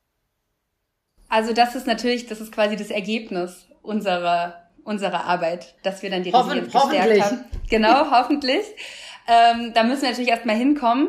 [1.28, 6.22] Also das ist natürlich, das ist quasi das Ergebnis unserer unserer Arbeit, dass wir dann
[6.22, 7.44] die Resilienz gestärkt haben.
[7.68, 8.64] Genau, hoffentlich.
[9.26, 11.08] Ähm, da müssen wir natürlich erstmal hinkommen.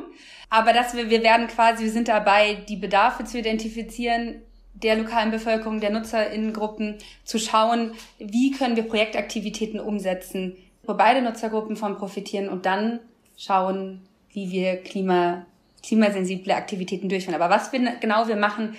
[0.50, 4.42] Aber dass wir, wir werden quasi, wir sind dabei, die Bedarfe zu identifizieren
[4.74, 11.76] der lokalen Bevölkerung, der Nutzerinnengruppen, zu schauen, wie können wir Projektaktivitäten umsetzen, wo beide Nutzergruppen
[11.76, 13.00] von profitieren und dann
[13.38, 15.46] schauen, wie wir Klima,
[15.84, 17.42] klimasensible Aktivitäten durchführen.
[17.42, 18.76] Aber was wir, genau wir machen,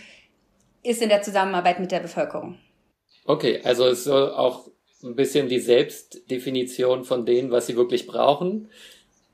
[0.82, 2.58] ist in der Zusammenarbeit mit der Bevölkerung.
[3.24, 4.68] Okay, also es soll auch
[5.02, 8.70] ein bisschen die Selbstdefinition von denen, was sie wirklich brauchen.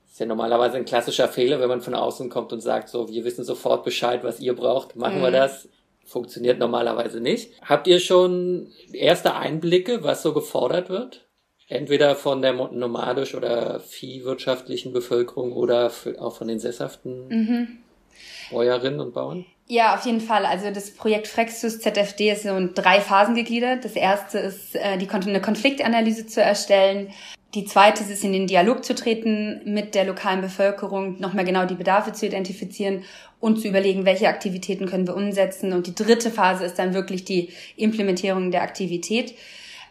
[0.09, 3.23] ist ja normalerweise ein klassischer Fehler, wenn man von außen kommt und sagt, so, wir
[3.23, 5.23] wissen sofort Bescheid, was ihr braucht, machen mhm.
[5.23, 5.69] wir das.
[6.05, 7.53] Funktioniert normalerweise nicht.
[7.61, 11.25] Habt ihr schon erste Einblicke, was so gefordert wird?
[11.73, 17.67] Entweder von der nomadisch- oder viehwirtschaftlichen Bevölkerung oder auch von den sesshaften mhm.
[18.51, 19.45] Bäuerinnen und Bauern?
[19.67, 20.45] Ja, auf jeden Fall.
[20.45, 23.85] Also das Projekt Frexus ZFD ist so in drei Phasen gegliedert.
[23.85, 27.09] Das erste ist, äh, die, eine Konfliktanalyse zu erstellen.
[27.55, 31.75] Die zweite ist, in den Dialog zu treten mit der lokalen Bevölkerung, nochmal genau die
[31.75, 33.03] Bedarfe zu identifizieren
[33.39, 35.73] und zu überlegen, welche Aktivitäten können wir umsetzen.
[35.73, 39.33] Und die dritte Phase ist dann wirklich die Implementierung der Aktivität.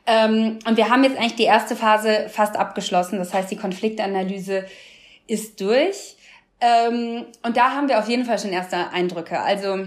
[0.07, 3.19] Ähm, und wir haben jetzt eigentlich die erste Phase fast abgeschlossen.
[3.19, 4.65] Das heißt, die Konfliktanalyse
[5.27, 6.17] ist durch.
[6.61, 9.41] Ähm, und da haben wir auf jeden Fall schon erste Eindrücke.
[9.41, 9.87] Also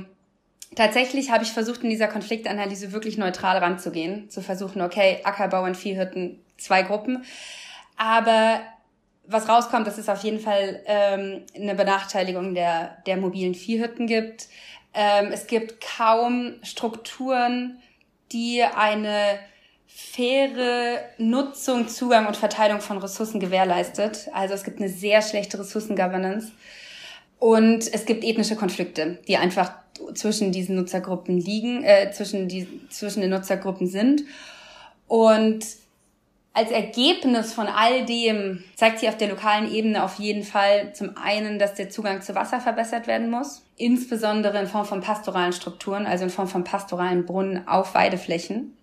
[0.75, 4.29] tatsächlich habe ich versucht, in dieser Konfliktanalyse wirklich neutral ranzugehen.
[4.29, 7.25] Zu versuchen, okay, Ackerbau und Viehhirten, zwei Gruppen.
[7.97, 8.61] Aber
[9.27, 14.47] was rauskommt, dass es auf jeden Fall ähm, eine Benachteiligung der, der mobilen Viehhirten gibt.
[14.93, 17.79] Ähm, es gibt kaum Strukturen,
[18.31, 19.39] die eine
[19.97, 24.27] faire Nutzung, Zugang und Verteilung von Ressourcen gewährleistet.
[24.33, 26.51] Also es gibt eine sehr schlechte Ressourcengovernance.
[27.39, 29.71] Und es gibt ethnische Konflikte, die einfach
[30.13, 34.23] zwischen diesen Nutzergruppen liegen, äh, zwischen, die, zwischen den Nutzergruppen sind.
[35.07, 35.65] Und
[36.51, 41.15] als Ergebnis von all dem zeigt sich auf der lokalen Ebene auf jeden Fall zum
[41.15, 46.05] einen, dass der Zugang zu Wasser verbessert werden muss, insbesondere in Form von pastoralen Strukturen,
[46.05, 48.75] also in Form von pastoralen Brunnen auf Weideflächen.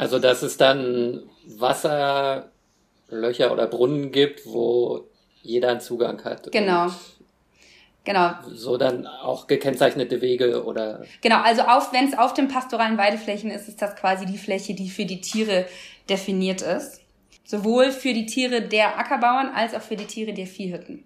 [0.00, 5.04] Also, dass es dann Wasserlöcher oder Brunnen gibt, wo
[5.42, 6.50] jeder einen Zugang hat.
[6.50, 6.86] Genau.
[8.04, 8.32] Genau.
[8.48, 11.04] So dann auch gekennzeichnete Wege oder.
[11.20, 14.72] Genau, also auf, wenn es auf den pastoralen Weideflächen ist, ist das quasi die Fläche,
[14.72, 15.66] die für die Tiere
[16.08, 17.02] definiert ist.
[17.44, 21.04] Sowohl für die Tiere der Ackerbauern als auch für die Tiere der Viehhütten.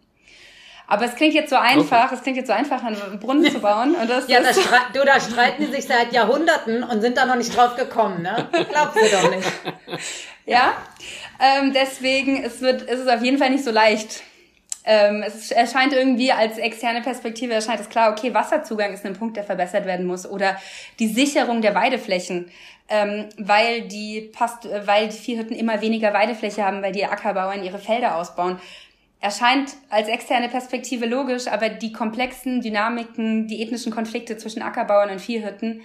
[0.86, 2.14] Aber es klingt jetzt so einfach, okay.
[2.14, 3.94] es klingt jetzt so einfach, einen Brunnen zu bauen.
[3.94, 7.36] Und das ja, das du, da streiten die sich seit Jahrhunderten und sind da noch
[7.36, 8.48] nicht drauf gekommen, ne?
[8.52, 9.48] Glaubst du doch nicht.
[10.46, 10.74] ja,
[11.40, 14.22] ähm, deswegen es wird, es ist auf jeden Fall nicht so leicht.
[14.86, 19.38] Ähm, es erscheint irgendwie als externe Perspektive erscheint es klar, okay, Wasserzugang ist ein Punkt,
[19.38, 20.58] der verbessert werden muss oder
[20.98, 22.50] die Sicherung der Weideflächen,
[22.90, 27.78] ähm, weil die Past weil die Viehhütten immer weniger Weidefläche haben, weil die Ackerbauern ihre
[27.78, 28.60] Felder ausbauen
[29.24, 35.18] erscheint als externe Perspektive logisch, aber die komplexen Dynamiken, die ethnischen Konflikte zwischen Ackerbauern und
[35.18, 35.80] Viehhirten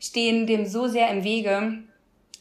[0.00, 1.80] stehen dem so sehr im Wege,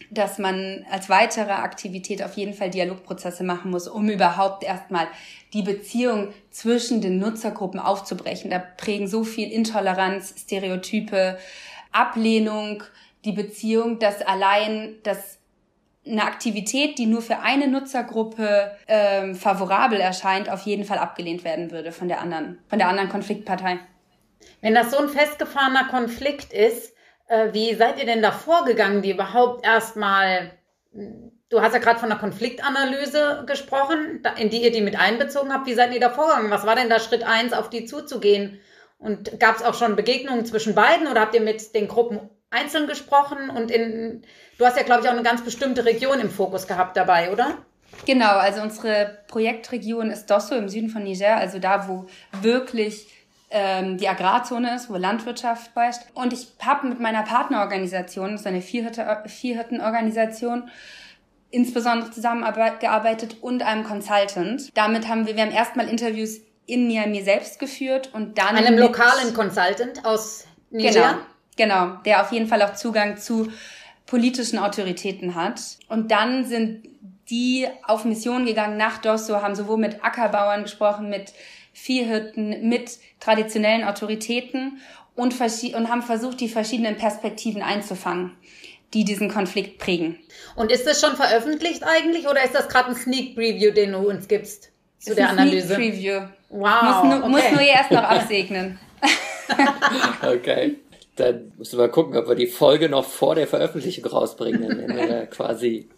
[0.10, 5.10] dass man als weitere Aktivität auf jeden Fall Dialogprozesse machen muss, um überhaupt erstmal
[5.52, 8.50] die Beziehung zwischen den Nutzergruppen aufzubrechen.
[8.50, 11.38] Da prägen so viel Intoleranz, Stereotype,
[11.92, 12.84] Ablehnung,
[13.26, 15.37] die Beziehung, dass allein das
[16.10, 21.72] eine Aktivität, die nur für eine Nutzergruppe ähm, favorabel erscheint, auf jeden Fall abgelehnt werden
[21.72, 23.80] würde von der anderen, von der anderen Konfliktpartei.
[24.62, 26.94] Wenn das so ein festgefahrener Konflikt ist,
[27.28, 30.52] äh, wie seid ihr denn da vorgegangen, die überhaupt erstmal,
[30.92, 35.68] du hast ja gerade von einer Konfliktanalyse gesprochen, in die ihr die mit einbezogen habt,
[35.68, 36.52] wie seid ihr da vorgegangen?
[36.52, 38.60] Was war denn da Schritt eins, auf die zuzugehen?
[39.00, 42.88] Und gab es auch schon Begegnungen zwischen beiden oder habt ihr mit den Gruppen einzeln
[42.88, 44.24] gesprochen und in,
[44.58, 47.58] du hast ja, glaube ich, auch eine ganz bestimmte Region im Fokus gehabt dabei, oder?
[48.06, 52.06] Genau, also unsere Projektregion ist Dosso im Süden von Niger, also da, wo
[52.42, 53.08] wirklich
[53.50, 56.02] ähm, die Agrarzone ist, wo Landwirtschaft herrscht.
[56.14, 60.70] Und ich habe mit meiner Partnerorganisation, das ist eine Vierhirtenorganisation,
[61.50, 64.76] insbesondere zusammengearbeitet und einem Consultant.
[64.76, 68.58] Damit haben wir, wir haben erstmal Interviews in Niamey selbst geführt und dann.
[68.58, 70.92] Einem lokalen Consultant aus Niger?
[70.92, 71.14] Genau.
[71.58, 73.52] Genau, der auf jeden Fall auch Zugang zu
[74.06, 75.62] politischen Autoritäten hat.
[75.90, 76.88] Und dann sind
[77.30, 81.34] die auf Mission gegangen nach Dosso, haben sowohl mit Ackerbauern gesprochen, mit
[81.74, 84.80] Viehhirten, mit traditionellen Autoritäten
[85.16, 88.32] und, und haben versucht, die verschiedenen Perspektiven einzufangen,
[88.94, 90.18] die diesen Konflikt prägen.
[90.56, 94.00] Und ist das schon veröffentlicht eigentlich oder ist das gerade ein Sneak Preview, den du
[94.00, 95.76] uns gibst zu ist der ein Analyse?
[95.76, 96.22] Sneak Preview.
[96.50, 96.82] Wow.
[96.82, 97.30] Muss, nur, okay.
[97.30, 98.80] muss nur erst noch absegnen.
[100.22, 100.78] okay.
[101.18, 104.62] Dann müssen wir gucken, ob wir die Folge noch vor der Veröffentlichung rausbringen.
[104.62, 105.90] Dann wären wir quasi.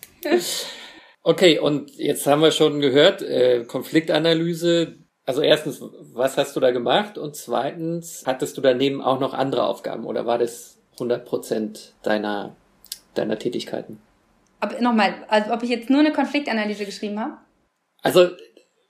[1.21, 4.95] Okay, und jetzt haben wir schon gehört, äh, Konfliktanalyse.
[5.25, 5.81] Also erstens,
[6.13, 7.17] was hast du da gemacht?
[7.17, 12.55] Und zweitens, hattest du daneben auch noch andere Aufgaben oder war das 100 Prozent deiner,
[13.13, 14.01] deiner Tätigkeiten?
[14.59, 17.37] Aber nochmal, also ob ich jetzt nur eine Konfliktanalyse geschrieben habe?
[18.01, 18.29] Also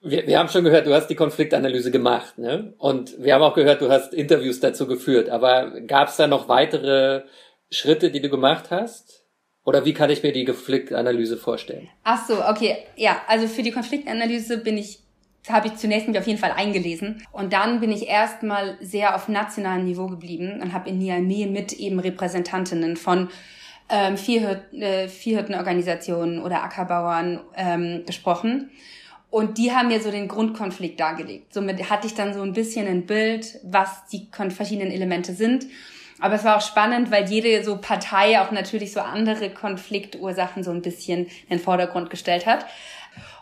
[0.02, 2.74] Wir, wir haben schon gehört, du hast die Konfliktanalyse gemacht, ne?
[2.78, 5.30] Und wir haben auch gehört, du hast Interviews dazu geführt.
[5.30, 7.24] Aber gab es da noch weitere
[7.70, 9.26] Schritte, die du gemacht hast?
[9.66, 11.90] Oder wie kann ich mir die Konfliktanalyse vorstellen?
[12.04, 12.78] Ach so, okay.
[12.96, 15.00] Ja, also für die Konfliktanalyse bin ich
[15.48, 17.26] habe ich zunächst mich auf jeden Fall eingelesen.
[17.32, 21.74] Und dann bin ich erstmal sehr auf nationalem Niveau geblieben und habe in Niamey mit
[21.74, 23.30] eben Repräsentantinnen von
[23.90, 28.70] ähm, Viehhirten, äh, Viehhirtenorganisationen oder Ackerbauern ähm, gesprochen.
[29.30, 31.54] Und die haben mir so den Grundkonflikt dargelegt.
[31.54, 35.68] Somit hatte ich dann so ein bisschen ein Bild, was die verschiedenen Elemente sind.
[36.20, 40.72] Aber es war auch spannend, weil jede so Partei auch natürlich so andere Konfliktursachen so
[40.72, 42.66] ein bisschen in den Vordergrund gestellt hat.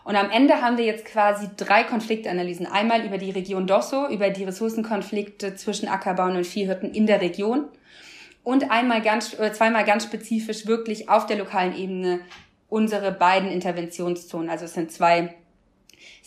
[0.04, 2.66] Und am Ende haben wir jetzt quasi drei Konfliktanalysen.
[2.66, 7.64] Einmal über die Region Dosso, über die Ressourcenkonflikte zwischen Ackerbauern und Viehhirten in der Region.
[8.44, 12.20] Und einmal ganz, oder zweimal ganz spezifisch wirklich auf der lokalen Ebene
[12.68, 14.48] unsere beiden Interventionszonen.
[14.48, 15.34] Also es sind zwei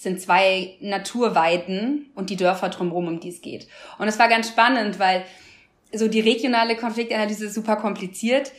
[0.02, 3.68] sind zwei Naturweiden und die Dörfer drumherum, um die es geht.
[4.00, 5.24] Und es war ganz spannend, weil
[5.94, 8.52] so die regionale Konfliktanalyse ist super kompliziert.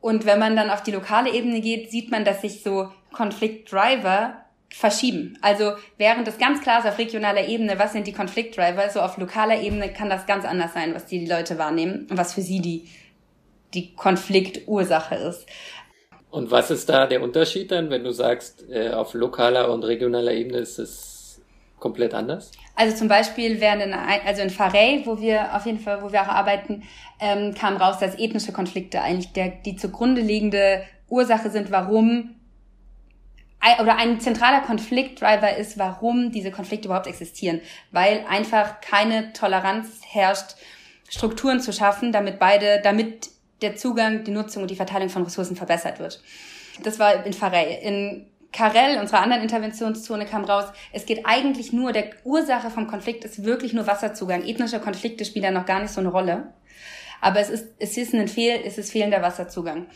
[0.00, 4.42] Und wenn man dann auf die lokale Ebene geht, sieht man, dass sich so Konfliktdriver
[4.70, 5.38] verschieben.
[5.42, 9.18] Also während es ganz klar ist auf regionaler Ebene, was sind die Konfliktdriver, so auf
[9.18, 12.42] lokaler Ebene kann das ganz anders sein, was die, die Leute wahrnehmen und was für
[12.42, 12.88] sie die,
[13.74, 15.46] die Konfliktursache ist.
[16.30, 20.32] Und was ist da der Unterschied dann, wenn du sagst, äh, auf lokaler und regionaler
[20.32, 21.40] Ebene ist es
[21.78, 22.50] komplett anders?
[22.74, 26.22] Also zum Beispiel während in, also in Farey, wo wir auf jeden Fall, wo wir
[26.22, 26.82] auch arbeiten,
[27.20, 32.36] ähm, kam raus, dass ethnische Konflikte eigentlich der, die zugrunde liegende Ursache sind, warum
[33.80, 37.60] oder ein zentraler Konfliktdriver ist, warum diese Konflikte überhaupt existieren,
[37.90, 40.54] weil einfach keine Toleranz herrscht,
[41.08, 43.30] Strukturen zu schaffen, damit beide, damit
[43.62, 46.22] der Zugang, die Nutzung und die Verteilung von Ressourcen verbessert wird.
[46.82, 47.78] Das war in Farey.
[47.82, 53.24] In Karel, unserer anderen Interventionszone, kam raus, es geht eigentlich nur, der Ursache vom Konflikt
[53.24, 54.44] ist wirklich nur Wasserzugang.
[54.44, 56.54] Ethnische Konflikte spielen da noch gar nicht so eine Rolle.
[57.20, 59.86] Aber es ist, es ist ein Fehl, es ist fehlender Wasserzugang.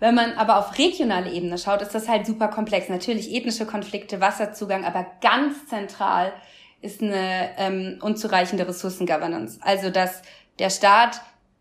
[0.00, 2.88] Wenn man aber auf regionale Ebene schaut, ist das halt super komplex.
[2.88, 6.32] Natürlich ethnische Konflikte, Wasserzugang, aber ganz zentral
[6.80, 9.58] ist eine ähm, unzureichende Ressourcengovernance.
[9.62, 10.22] Also dass
[10.58, 11.20] der Staat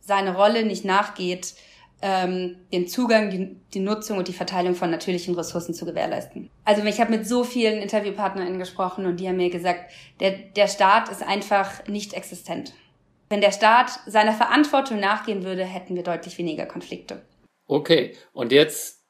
[0.10, 1.54] seine Rolle nicht nachgeht,
[2.02, 6.50] ähm, den Zugang, die, die Nutzung und die Verteilung von natürlichen Ressourcen zu gewährleisten.
[6.66, 10.68] Also ich habe mit so vielen InterviewpartnerInnen gesprochen und die haben mir gesagt, der, der
[10.68, 12.74] Staat ist einfach nicht existent.
[13.30, 17.22] Wenn der Staat seiner Verantwortung nachgehen würde, hätten wir deutlich weniger Konflikte.
[17.68, 19.04] Okay, und jetzt,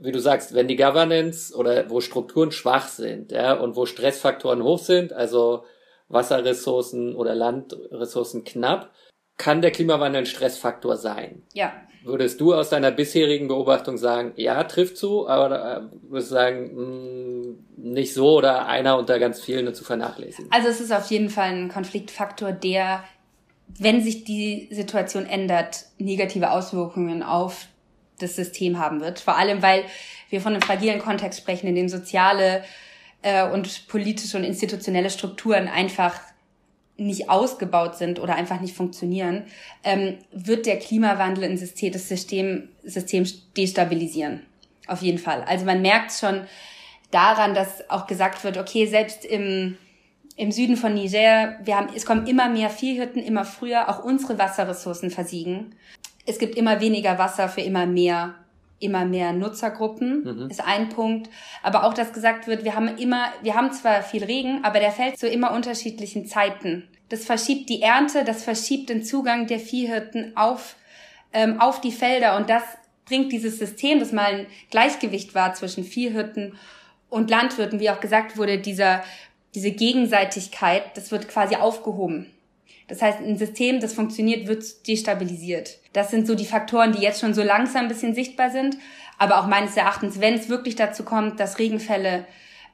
[0.00, 4.64] wie du sagst, wenn die Governance oder wo Strukturen schwach sind, ja, und wo Stressfaktoren
[4.64, 5.64] hoch sind, also
[6.08, 8.90] Wasserressourcen oder Landressourcen knapp,
[9.36, 11.42] kann der Klimawandel ein Stressfaktor sein?
[11.52, 11.72] Ja.
[12.04, 16.74] Würdest du aus deiner bisherigen Beobachtung sagen, ja, trifft zu, aber äh, würdest du sagen,
[16.74, 20.50] mh, mm, nicht so oder einer unter ganz vielen zu vernachlässigen?
[20.52, 23.04] Also es ist auf jeden Fall ein Konfliktfaktor, der,
[23.78, 27.68] wenn sich die Situation ändert, negative Auswirkungen auf
[28.18, 29.18] das System haben wird.
[29.18, 29.84] Vor allem, weil
[30.28, 32.64] wir von einem fragilen Kontext sprechen, in dem soziale
[33.22, 36.20] äh, und politische und institutionelle Strukturen einfach
[36.96, 39.44] nicht ausgebaut sind oder einfach nicht funktionieren,
[39.82, 43.26] ähm, wird der Klimawandel in System, das System, System
[43.56, 44.42] destabilisieren.
[44.86, 45.42] Auf jeden Fall.
[45.44, 46.42] Also man merkt schon
[47.10, 49.76] daran, dass auch gesagt wird, okay, selbst im,
[50.36, 54.38] im Süden von Niger, wir haben, es kommen immer mehr Viehhütten, immer früher, auch unsere
[54.38, 55.74] Wasserressourcen versiegen.
[56.26, 58.34] Es gibt immer weniger Wasser für immer mehr
[58.78, 60.50] immer mehr Nutzergruppen, mhm.
[60.50, 61.30] ist ein Punkt.
[61.62, 64.92] Aber auch, dass gesagt wird, wir haben immer, wir haben zwar viel Regen, aber der
[64.92, 66.88] fällt zu immer unterschiedlichen Zeiten.
[67.08, 70.76] Das verschiebt die Ernte, das verschiebt den Zugang der Viehhirten auf,
[71.32, 72.62] ähm, auf die Felder und das
[73.04, 76.58] bringt dieses System, das mal ein Gleichgewicht war zwischen Viehhirten
[77.10, 79.04] und Landwirten, wie auch gesagt wurde, dieser,
[79.54, 82.33] diese Gegenseitigkeit, das wird quasi aufgehoben.
[82.88, 85.78] Das heißt, ein System, das funktioniert, wird destabilisiert.
[85.92, 88.76] Das sind so die Faktoren, die jetzt schon so langsam ein bisschen sichtbar sind.
[89.18, 92.26] Aber auch meines Erachtens, wenn es wirklich dazu kommt, dass Regenfälle,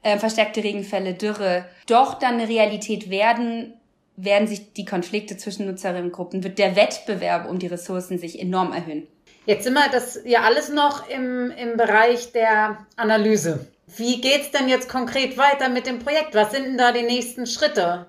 [0.02, 3.74] äh, verstärkte Regenfälle, Dürre doch dann eine Realität werden,
[4.16, 9.06] werden sich die Konflikte zwischen Nutzerinnengruppen, wird der Wettbewerb um die Ressourcen sich enorm erhöhen.
[9.46, 13.66] Jetzt sind wir das ja alles noch im, im Bereich der Analyse.
[13.96, 16.34] Wie geht's denn jetzt konkret weiter mit dem Projekt?
[16.34, 18.06] Was sind denn da die nächsten Schritte?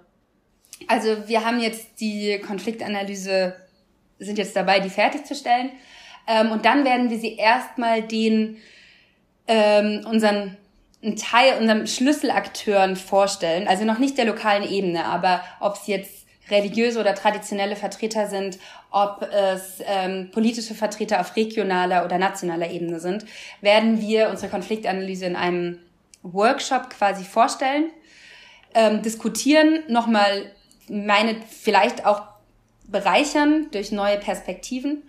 [0.87, 3.55] Also wir haben jetzt die Konfliktanalyse,
[4.19, 5.71] sind jetzt dabei, die fertigzustellen.
[6.27, 8.57] Ähm, und dann werden wir sie erstmal den
[9.47, 10.57] ähm, unseren
[11.03, 16.27] einen Teil unseren Schlüsselakteuren vorstellen, also noch nicht der lokalen Ebene, aber ob es jetzt
[16.49, 18.59] religiöse oder traditionelle Vertreter sind,
[18.91, 23.25] ob es ähm, politische Vertreter auf regionaler oder nationaler Ebene sind,
[23.61, 25.79] werden wir unsere Konfliktanalyse in einem
[26.23, 27.89] Workshop quasi vorstellen
[28.73, 30.51] ähm, diskutieren, nochmal
[30.91, 32.23] meine vielleicht auch
[32.87, 35.03] bereichern durch neue Perspektiven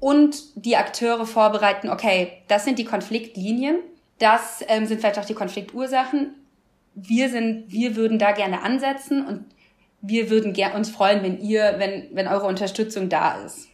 [0.00, 3.76] und die Akteure vorbereiten, okay, das sind die Konfliktlinien,
[4.18, 6.34] das ähm, sind vielleicht auch die Konfliktursachen.
[6.94, 9.44] Wir sind, wir würden da gerne ansetzen und
[10.02, 13.68] wir würden uns freuen, wenn ihr, wenn, wenn eure Unterstützung da ist.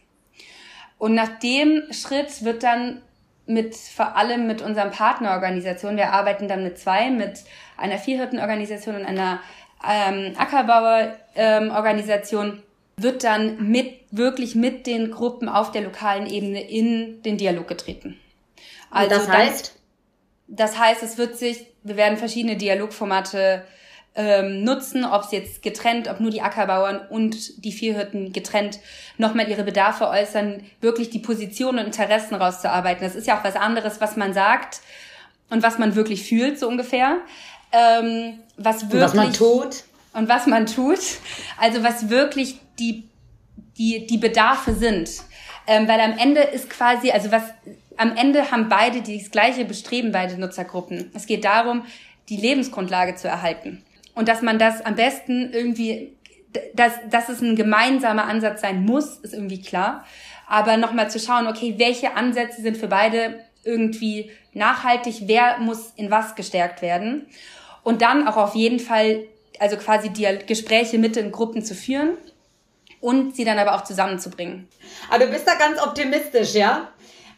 [0.97, 3.01] Und nach dem Schritt wird dann
[3.45, 7.43] mit, vor allem mit unseren Partnerorganisationen, wir arbeiten dann mit zwei, mit
[7.77, 9.39] einer Viehhirtenorganisation und einer
[9.85, 12.63] ähm, Ackerbauerorganisation, ähm,
[12.97, 18.19] wird dann mit, wirklich mit den Gruppen auf der lokalen Ebene in den Dialog getreten.
[18.89, 19.75] Also das heißt?
[20.47, 23.63] Das, das heißt, es wird sich, wir werden verschiedene Dialogformate
[24.15, 28.79] ähm, nutzen, ob es jetzt getrennt, ob nur die Ackerbauern und die Viehhirten getrennt
[29.17, 33.03] nochmal ihre Bedarfe äußern, wirklich die Positionen und Interessen rauszuarbeiten.
[33.03, 34.81] Das ist ja auch was anderes, was man sagt
[35.49, 37.17] und was man wirklich fühlt, so ungefähr.
[37.71, 39.83] Ähm, was wirklich, und was man tut.
[40.13, 40.99] Und was man tut.
[41.59, 43.03] Also was wirklich die,
[43.77, 45.09] die, die Bedarfe sind.
[45.67, 47.43] Ähm, weil am Ende ist quasi, also was,
[47.97, 51.11] am Ende haben beide das gleiche Bestreben, beide Nutzergruppen.
[51.13, 51.83] Es geht darum,
[52.29, 53.83] die Lebensgrundlage zu erhalten.
[54.15, 56.13] Und dass man das am besten irgendwie,
[56.73, 60.05] dass, dass es ein gemeinsamer Ansatz sein muss, ist irgendwie klar.
[60.47, 66.09] Aber nochmal zu schauen, okay, welche Ansätze sind für beide irgendwie nachhaltig, wer muss in
[66.09, 67.27] was gestärkt werden.
[67.83, 69.25] Und dann auch auf jeden Fall,
[69.59, 72.17] also quasi die Gespräche mit den Gruppen zu führen
[72.99, 74.67] und sie dann aber auch zusammenzubringen.
[75.09, 76.89] Aber du bist da ganz optimistisch, ja?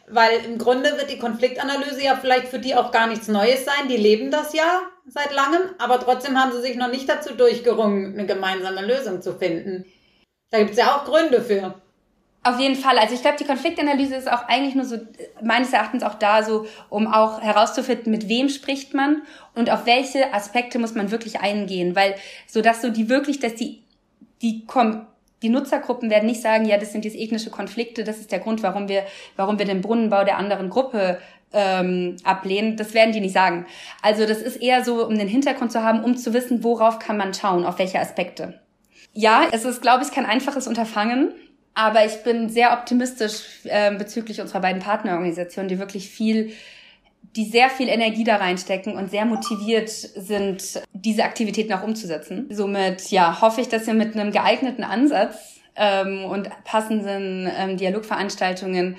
[0.08, 3.88] Weil im Grunde wird die Konfliktanalyse ja vielleicht für die auch gar nichts Neues sein.
[3.88, 8.14] Die leben das ja seit langem, aber trotzdem haben sie sich noch nicht dazu durchgerungen,
[8.14, 9.84] eine gemeinsame Lösung zu finden.
[10.50, 11.80] Da gibt es ja auch Gründe für.
[12.42, 12.98] Auf jeden Fall.
[12.98, 14.96] Also ich glaube, die Konfliktanalyse ist auch eigentlich nur so,
[15.42, 19.22] meines Erachtens auch da so, um auch herauszufinden, mit wem spricht man
[19.54, 21.94] und auf welche Aspekte muss man wirklich eingehen.
[21.94, 22.14] Weil,
[22.46, 23.82] so dass so die wirklich, dass die,
[24.40, 24.64] die
[25.42, 28.62] die Nutzergruppen werden nicht sagen, ja, das sind jetzt ethnische Konflikte, das ist der Grund,
[28.62, 29.04] warum wir,
[29.36, 31.18] warum wir den Brunnenbau der anderen Gruppe
[31.52, 32.76] ähm, ablehnen.
[32.76, 33.66] Das werden die nicht sagen.
[34.02, 37.16] Also das ist eher so, um den Hintergrund zu haben, um zu wissen, worauf kann
[37.16, 38.60] man schauen, auf welche Aspekte.
[39.12, 41.32] Ja, es ist, glaube ich, kein einfaches Unterfangen,
[41.74, 46.52] aber ich bin sehr optimistisch äh, bezüglich unserer beiden Partnerorganisationen, die wirklich viel
[47.36, 52.46] die sehr viel Energie da reinstecken und sehr motiviert sind, diese Aktivitäten auch umzusetzen.
[52.50, 58.96] Somit ja, hoffe ich, dass wir mit einem geeigneten Ansatz ähm, und passenden ähm, Dialogveranstaltungen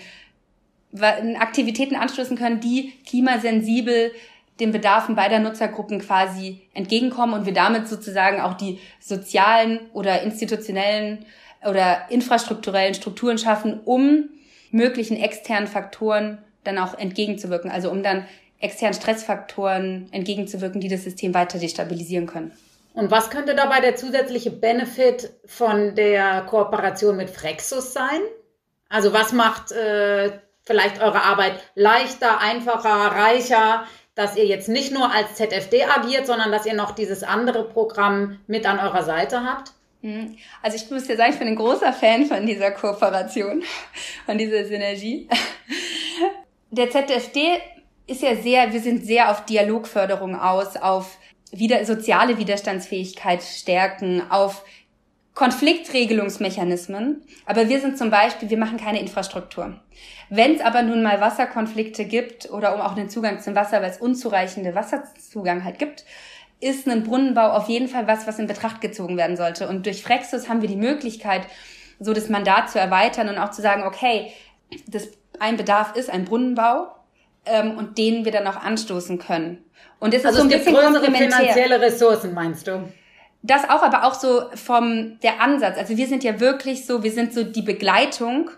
[1.39, 4.11] Aktivitäten anstoßen können, die klimasensibel
[4.59, 11.25] den Bedarfen beider Nutzergruppen quasi entgegenkommen und wir damit sozusagen auch die sozialen oder institutionellen
[11.63, 14.29] oder infrastrukturellen Strukturen schaffen, um
[14.71, 18.25] möglichen externen Faktoren dann auch entgegenzuwirken, also um dann
[18.59, 22.51] externen Stressfaktoren entgegenzuwirken, die das System weiter destabilisieren können.
[22.93, 28.19] Und was könnte dabei der zusätzliche Benefit von der Kooperation mit Frexus sein?
[28.89, 30.31] Also was macht äh,
[30.63, 36.51] vielleicht eure Arbeit leichter, einfacher, reicher, dass ihr jetzt nicht nur als ZFD agiert, sondern
[36.51, 39.71] dass ihr noch dieses andere Programm mit an eurer Seite habt?
[40.01, 40.37] Mhm.
[40.61, 43.63] Also ich muss dir sagen, ich bin ein großer Fan von dieser Kooperation,
[44.25, 45.27] von dieser Synergie
[46.71, 47.59] der ZFD
[48.07, 51.17] ist ja sehr, wir sind sehr auf Dialogförderung aus, auf
[51.51, 54.63] wieder, soziale Widerstandsfähigkeit stärken, auf
[55.33, 57.23] Konfliktregelungsmechanismen.
[57.45, 59.79] Aber wir sind zum Beispiel, wir machen keine Infrastruktur.
[60.29, 63.91] Wenn es aber nun mal Wasserkonflikte gibt oder um auch den Zugang zum Wasser, weil
[63.91, 66.05] es unzureichende Wasserzugang halt gibt,
[66.61, 69.67] ist ein Brunnenbau auf jeden Fall was, was in Betracht gezogen werden sollte.
[69.67, 71.47] Und durch Frexus haben wir die Möglichkeit,
[71.99, 74.31] so das Mandat zu erweitern und auch zu sagen, okay,
[74.87, 75.09] das
[75.39, 76.95] ein Bedarf ist, ein Brunnenbau,
[77.45, 79.63] ähm, und den wir dann auch anstoßen können.
[79.99, 82.91] Und das also ist so ein bisschen größere finanzielle Ressourcen, meinst du?
[83.43, 85.77] Das auch, aber auch so vom der Ansatz.
[85.77, 88.51] Also wir sind ja wirklich so, wir sind so die Begleitung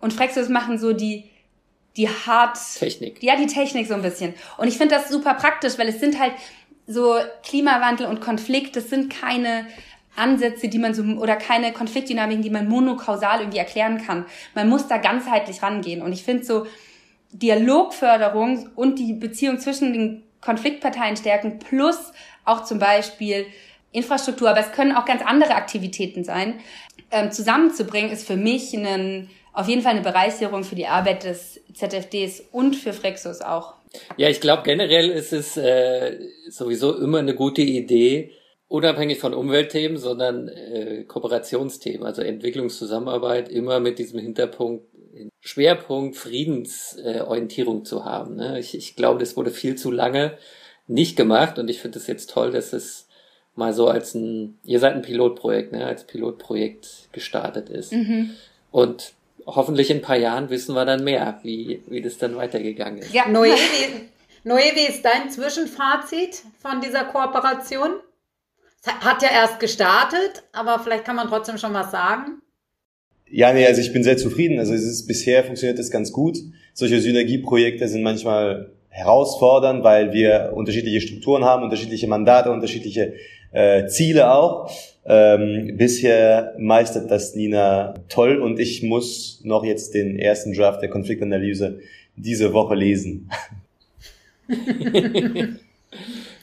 [0.00, 1.28] und Frexus machen so die
[1.98, 3.22] die Hard Technik.
[3.22, 4.32] Ja, die Technik so ein bisschen.
[4.56, 6.32] Und ich finde das super praktisch, weil es sind halt
[6.86, 9.66] so Klimawandel und Konflikt, das sind keine
[10.16, 14.26] Ansätze, die man so, oder keine Konfliktdynamiken, die man monokausal irgendwie erklären kann.
[14.54, 16.02] Man muss da ganzheitlich rangehen.
[16.02, 16.66] Und ich finde so,
[17.32, 22.12] Dialogförderung und die Beziehung zwischen den Konfliktparteien stärken, plus
[22.44, 23.46] auch zum Beispiel
[23.90, 26.60] Infrastruktur, aber es können auch ganz andere Aktivitäten sein,
[27.10, 31.60] ähm, zusammenzubringen, ist für mich ein, auf jeden Fall eine Bereicherung für die Arbeit des
[31.72, 33.74] ZFDs und für Frexus auch.
[34.16, 36.18] Ja, ich glaube generell ist es äh,
[36.48, 38.32] sowieso immer eine gute Idee,
[38.68, 44.86] unabhängig von Umweltthemen, sondern äh, Kooperationsthemen, also Entwicklungszusammenarbeit, immer mit diesem Hinterpunkt,
[45.40, 48.36] Schwerpunkt Friedensorientierung äh, zu haben.
[48.36, 48.58] Ne?
[48.58, 50.38] Ich, ich glaube, das wurde viel zu lange
[50.86, 53.08] nicht gemacht und ich finde es jetzt toll, dass es
[53.54, 57.92] mal so als ein, ihr seid ein Pilotprojekt, ne, als Pilotprojekt gestartet ist.
[57.92, 58.30] Mhm.
[58.70, 59.12] Und
[59.46, 63.12] hoffentlich in ein paar Jahren wissen wir dann mehr, wie, wie das dann weitergegangen ist.
[63.12, 63.24] Ja.
[63.24, 63.54] Noé,
[64.44, 67.90] wie ist dein Zwischenfazit von dieser Kooperation?
[68.84, 72.42] Es hat ja erst gestartet, aber vielleicht kann man trotzdem schon was sagen.
[73.30, 74.58] Ja, nee, also ich bin sehr zufrieden.
[74.58, 76.38] Also es ist bisher funktioniert das ganz gut.
[76.74, 83.14] Solche Synergieprojekte sind manchmal herausfordernd, weil wir unterschiedliche Strukturen haben, unterschiedliche Mandate, unterschiedliche
[83.52, 84.70] äh, Ziele auch.
[85.04, 90.90] Ähm, bisher meistert das Nina toll und ich muss noch jetzt den ersten Draft der
[90.90, 91.80] Konfliktanalyse
[92.16, 93.30] diese Woche lesen.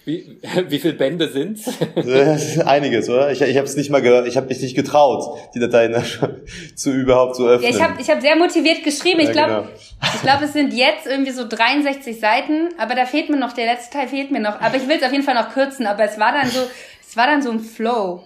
[0.09, 0.39] Wie,
[0.69, 1.69] wie viele Bände sind's?
[2.65, 3.31] Einiges, oder?
[3.31, 5.95] Ich, ich habe es nicht mal, ge ich habe mich nicht getraut, die Dateien
[6.75, 7.69] zu überhaupt zu öffnen.
[7.69, 9.19] Ja, ich habe ich hab sehr motiviert geschrieben.
[9.19, 10.13] Ich glaube, genau.
[10.15, 13.65] ich glaube, es sind jetzt irgendwie so 63 Seiten, aber da fehlt mir noch der
[13.65, 14.59] letzte Teil fehlt mir noch.
[14.59, 15.85] Aber ich will es auf jeden Fall noch kürzen.
[15.85, 16.61] Aber es war dann so,
[17.09, 18.23] es war dann so ein Flow.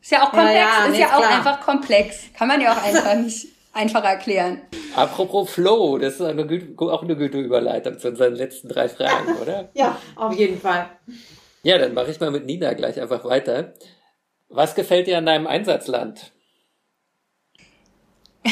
[0.00, 1.36] Ist ja auch komplex, ja, ja, ist nee, ja auch klar.
[1.36, 2.16] einfach komplex.
[2.38, 4.62] Kann man ja auch einfach nicht einfach erklären.
[4.94, 6.42] Apropos Flow, das ist eine,
[6.78, 9.68] auch eine gute Überleitung zu unseren letzten drei Fragen, oder?
[9.74, 10.86] ja, auf jeden Fall.
[11.64, 13.74] Ja, dann mache ich mal mit Nina gleich einfach weiter.
[14.48, 16.32] Was gefällt dir an deinem Einsatzland?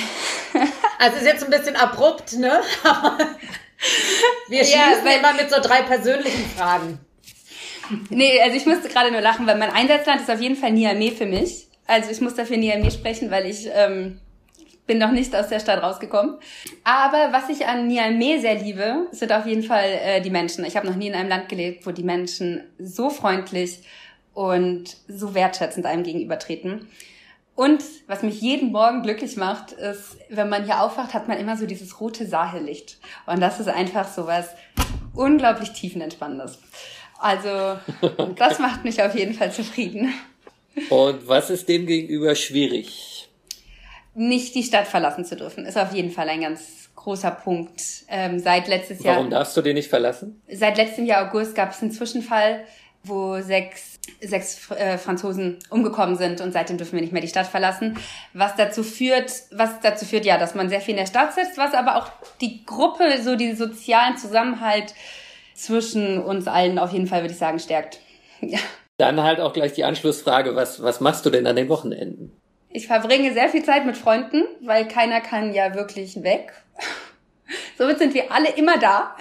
[1.01, 2.61] Also ist jetzt ein bisschen abrupt, ne?
[4.49, 6.99] Wir schließen ja, immer mit so drei persönlichen Fragen.
[8.11, 11.11] Nee, also ich musste gerade nur lachen, weil mein Einsatzland ist auf jeden Fall Niamey
[11.11, 11.68] für mich.
[11.86, 14.20] Also ich muss dafür Niamey sprechen, weil ich ähm,
[14.86, 16.36] bin noch nicht aus der Stadt rausgekommen.
[16.84, 20.64] Aber was ich an Niamey sehr liebe, sind auf jeden Fall äh, die Menschen.
[20.64, 23.82] Ich habe noch nie in einem Land gelebt, wo die Menschen so freundlich
[24.34, 26.89] und so wertschätzend einem gegenübertreten.
[27.55, 31.57] Und was mich jeden Morgen glücklich macht, ist, wenn man hier aufwacht, hat man immer
[31.57, 32.99] so dieses rote Sahellicht.
[33.26, 34.51] Und das ist einfach so was
[35.12, 36.61] unglaublich tiefenentspannendes.
[37.19, 37.79] Also,
[38.37, 40.14] das macht mich auf jeden Fall zufrieden.
[40.91, 43.19] Und was ist dem gegenüber schwierig?
[44.19, 47.81] nicht die Stadt verlassen zu dürfen, ist auf jeden Fall ein ganz großer Punkt.
[48.09, 49.16] Ähm, seit letztes Jahr.
[49.16, 50.43] Warum darfst du den nicht verlassen?
[50.51, 52.64] Seit letztem Jahr August gab es einen Zwischenfall,
[53.05, 57.47] wo sechs, sechs äh, Franzosen umgekommen sind und seitdem dürfen wir nicht mehr die Stadt
[57.47, 57.97] verlassen.
[58.33, 61.57] Was dazu führt, was dazu führt, ja, dass man sehr viel in der Stadt sitzt,
[61.57, 62.11] was aber auch
[62.41, 64.95] die Gruppe, so die sozialen Zusammenhalt
[65.59, 68.00] zwischen uns allen auf jeden Fall, würde ich sagen, stärkt.
[68.40, 68.61] Ja.
[68.98, 72.30] Dann halt auch gleich die Anschlussfrage, was, was machst du denn an den Wochenenden?
[72.70, 76.52] Ich verbringe sehr viel Zeit mit Freunden, weil keiner kann ja wirklich weg.
[77.78, 79.16] Somit sind wir alle immer da.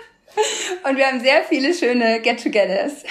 [0.88, 3.04] Und wir haben sehr viele schöne Get-togethers.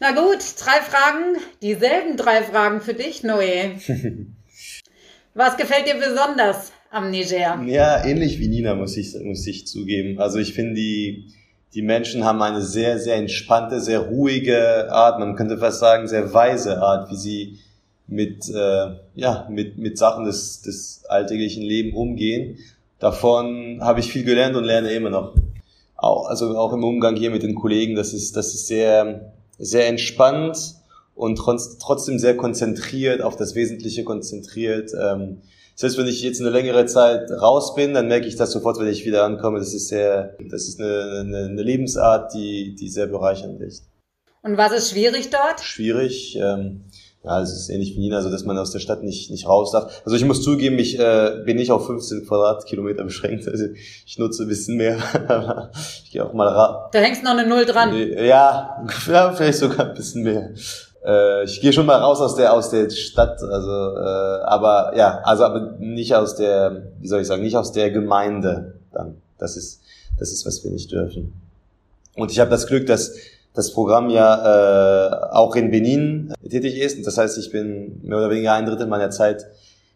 [0.00, 3.72] Na gut, drei Fragen, dieselben drei Fragen für dich, Noé.
[5.34, 7.62] Was gefällt dir besonders am Niger?
[7.66, 10.18] Ja, ähnlich wie Nina, muss ich, muss ich zugeben.
[10.18, 11.32] Also ich finde, die,
[11.74, 16.32] die Menschen haben eine sehr, sehr entspannte, sehr ruhige Art, man könnte fast sagen, sehr
[16.34, 17.58] weise Art, wie sie
[18.06, 22.58] mit, äh, ja, mit, mit Sachen des, des alltäglichen Lebens umgehen.
[22.98, 25.34] Davon habe ich viel gelernt und lerne immer noch.
[25.96, 29.88] Auch, also auch im Umgang hier mit den Kollegen, das ist, das ist sehr, sehr
[29.88, 30.74] entspannt
[31.14, 34.90] und trotz, trotzdem sehr konzentriert, auf das Wesentliche konzentriert.
[35.00, 35.38] Ähm,
[35.74, 38.88] selbst wenn ich jetzt eine längere Zeit raus bin, dann merke ich das sofort, wenn
[38.88, 39.58] ich wieder ankomme.
[39.58, 43.88] Das ist sehr, das ist eine, eine, eine Lebensart, die, die sehr bereichernd ist.
[44.42, 45.60] Und was ist schwierig dort?
[45.60, 46.36] Schwierig.
[46.36, 46.84] Ähm,
[47.24, 49.70] ja, es ist ähnlich wie Nina, so dass man aus der Stadt nicht, nicht raus
[49.70, 50.02] darf.
[50.04, 53.46] Also ich muss zugeben, ich äh, bin nicht auf 15 Quadratkilometer beschränkt.
[53.46, 53.66] Also
[54.06, 54.98] ich nutze ein bisschen mehr.
[56.04, 56.90] ich gehe auch mal ra.
[56.92, 57.94] Da hängst noch eine Null dran.
[57.94, 60.50] Ja, ja, vielleicht sogar ein bisschen mehr.
[61.04, 65.20] Äh, ich gehe schon mal raus aus der aus der Stadt, also äh, aber ja,
[65.24, 68.74] also aber nicht aus der, wie soll ich sagen, nicht aus der Gemeinde.
[68.92, 69.80] Dann, das ist
[70.18, 71.32] das ist was wir nicht dürfen.
[72.14, 73.14] Und ich habe das Glück, dass
[73.54, 76.98] das Programm ja äh, auch in Benin tätig ist.
[76.98, 79.46] Und das heißt, ich bin mehr oder weniger ein Drittel meiner Zeit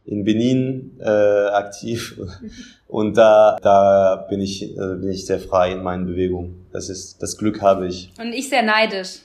[0.04, 2.20] in Benin äh, aktiv
[2.88, 6.66] und da da bin ich äh, bin ich sehr frei in meinen Bewegungen.
[6.72, 8.10] Das ist das Glück habe ich.
[8.18, 9.20] Und ich sehr neidisch.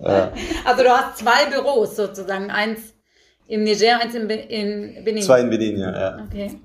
[0.00, 0.32] Ja.
[0.64, 2.94] Also du hast zwei Büros sozusagen, eins
[3.48, 5.22] im Niger, eins in, Be in Benin.
[5.22, 6.00] Zwei in Benin, ja.
[6.00, 6.24] ja.
[6.24, 6.58] Okay.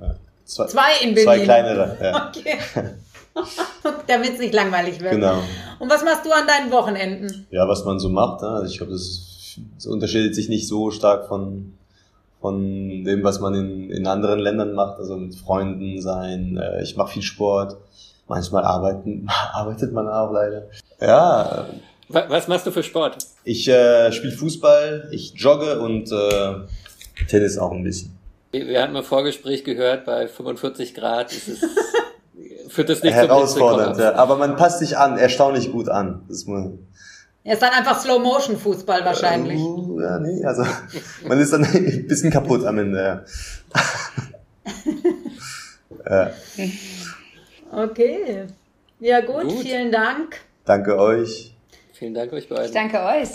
[0.46, 1.26] Zwei, zwei in Benin.
[1.26, 1.98] Zwei kleinere.
[2.02, 2.32] Ja.
[2.36, 2.58] Okay.
[4.08, 5.12] Damit es nicht langweilig wird.
[5.12, 5.42] Genau.
[5.80, 7.48] Und was machst du an deinen Wochenenden?
[7.50, 8.42] Ja, was man so macht.
[8.42, 8.48] Ne?
[8.48, 11.74] Also ich glaube, das, das, unterscheidet sich nicht so stark von,
[12.40, 15.00] von dem, was man in, in anderen Ländern macht.
[15.00, 16.58] Also mit Freunden sein.
[16.58, 17.78] Äh, ich mache viel Sport.
[18.28, 20.64] Manchmal arbeiten, arbeitet man auch leider.
[21.02, 21.68] Ja.
[22.08, 23.18] Was machst du für Sport?
[23.44, 28.16] Ich äh, spiele Fußball, ich jogge und äh, Tennis auch ein bisschen.
[28.52, 31.60] Wir hatten im Vorgespräch gehört, bei 45 Grad ist es
[32.68, 33.98] führt das nicht herausfordernd.
[33.98, 34.16] Ja.
[34.16, 36.24] Aber man passt sich an, erstaunlich gut an.
[36.28, 36.72] Das muss,
[37.44, 39.60] Er ist dann einfach Slow-Motion-Fußball wahrscheinlich.
[39.60, 40.64] Uh, ja, nee, also
[41.28, 43.26] man ist dann ein bisschen kaputt am Ende.
[46.08, 46.30] Ja.
[47.72, 48.46] Okay.
[49.00, 50.38] Ja gut, gut, vielen Dank.
[50.66, 51.56] Danke euch.
[51.94, 52.66] Vielen Dank euch beiden.
[52.66, 53.30] Ich danke euch.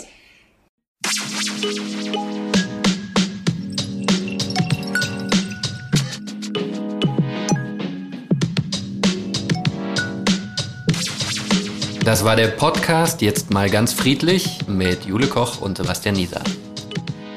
[12.03, 16.41] Das war der Podcast Jetzt mal ganz friedlich mit Jule Koch und Sebastian Nieser.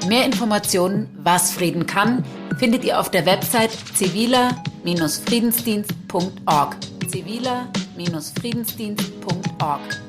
[0.09, 2.25] Mehr Informationen, was Frieden kann,
[2.59, 6.77] findet ihr auf der Website ziviler-friedensdienst.org.
[7.95, 10.04] ziviler-friedensdienst.org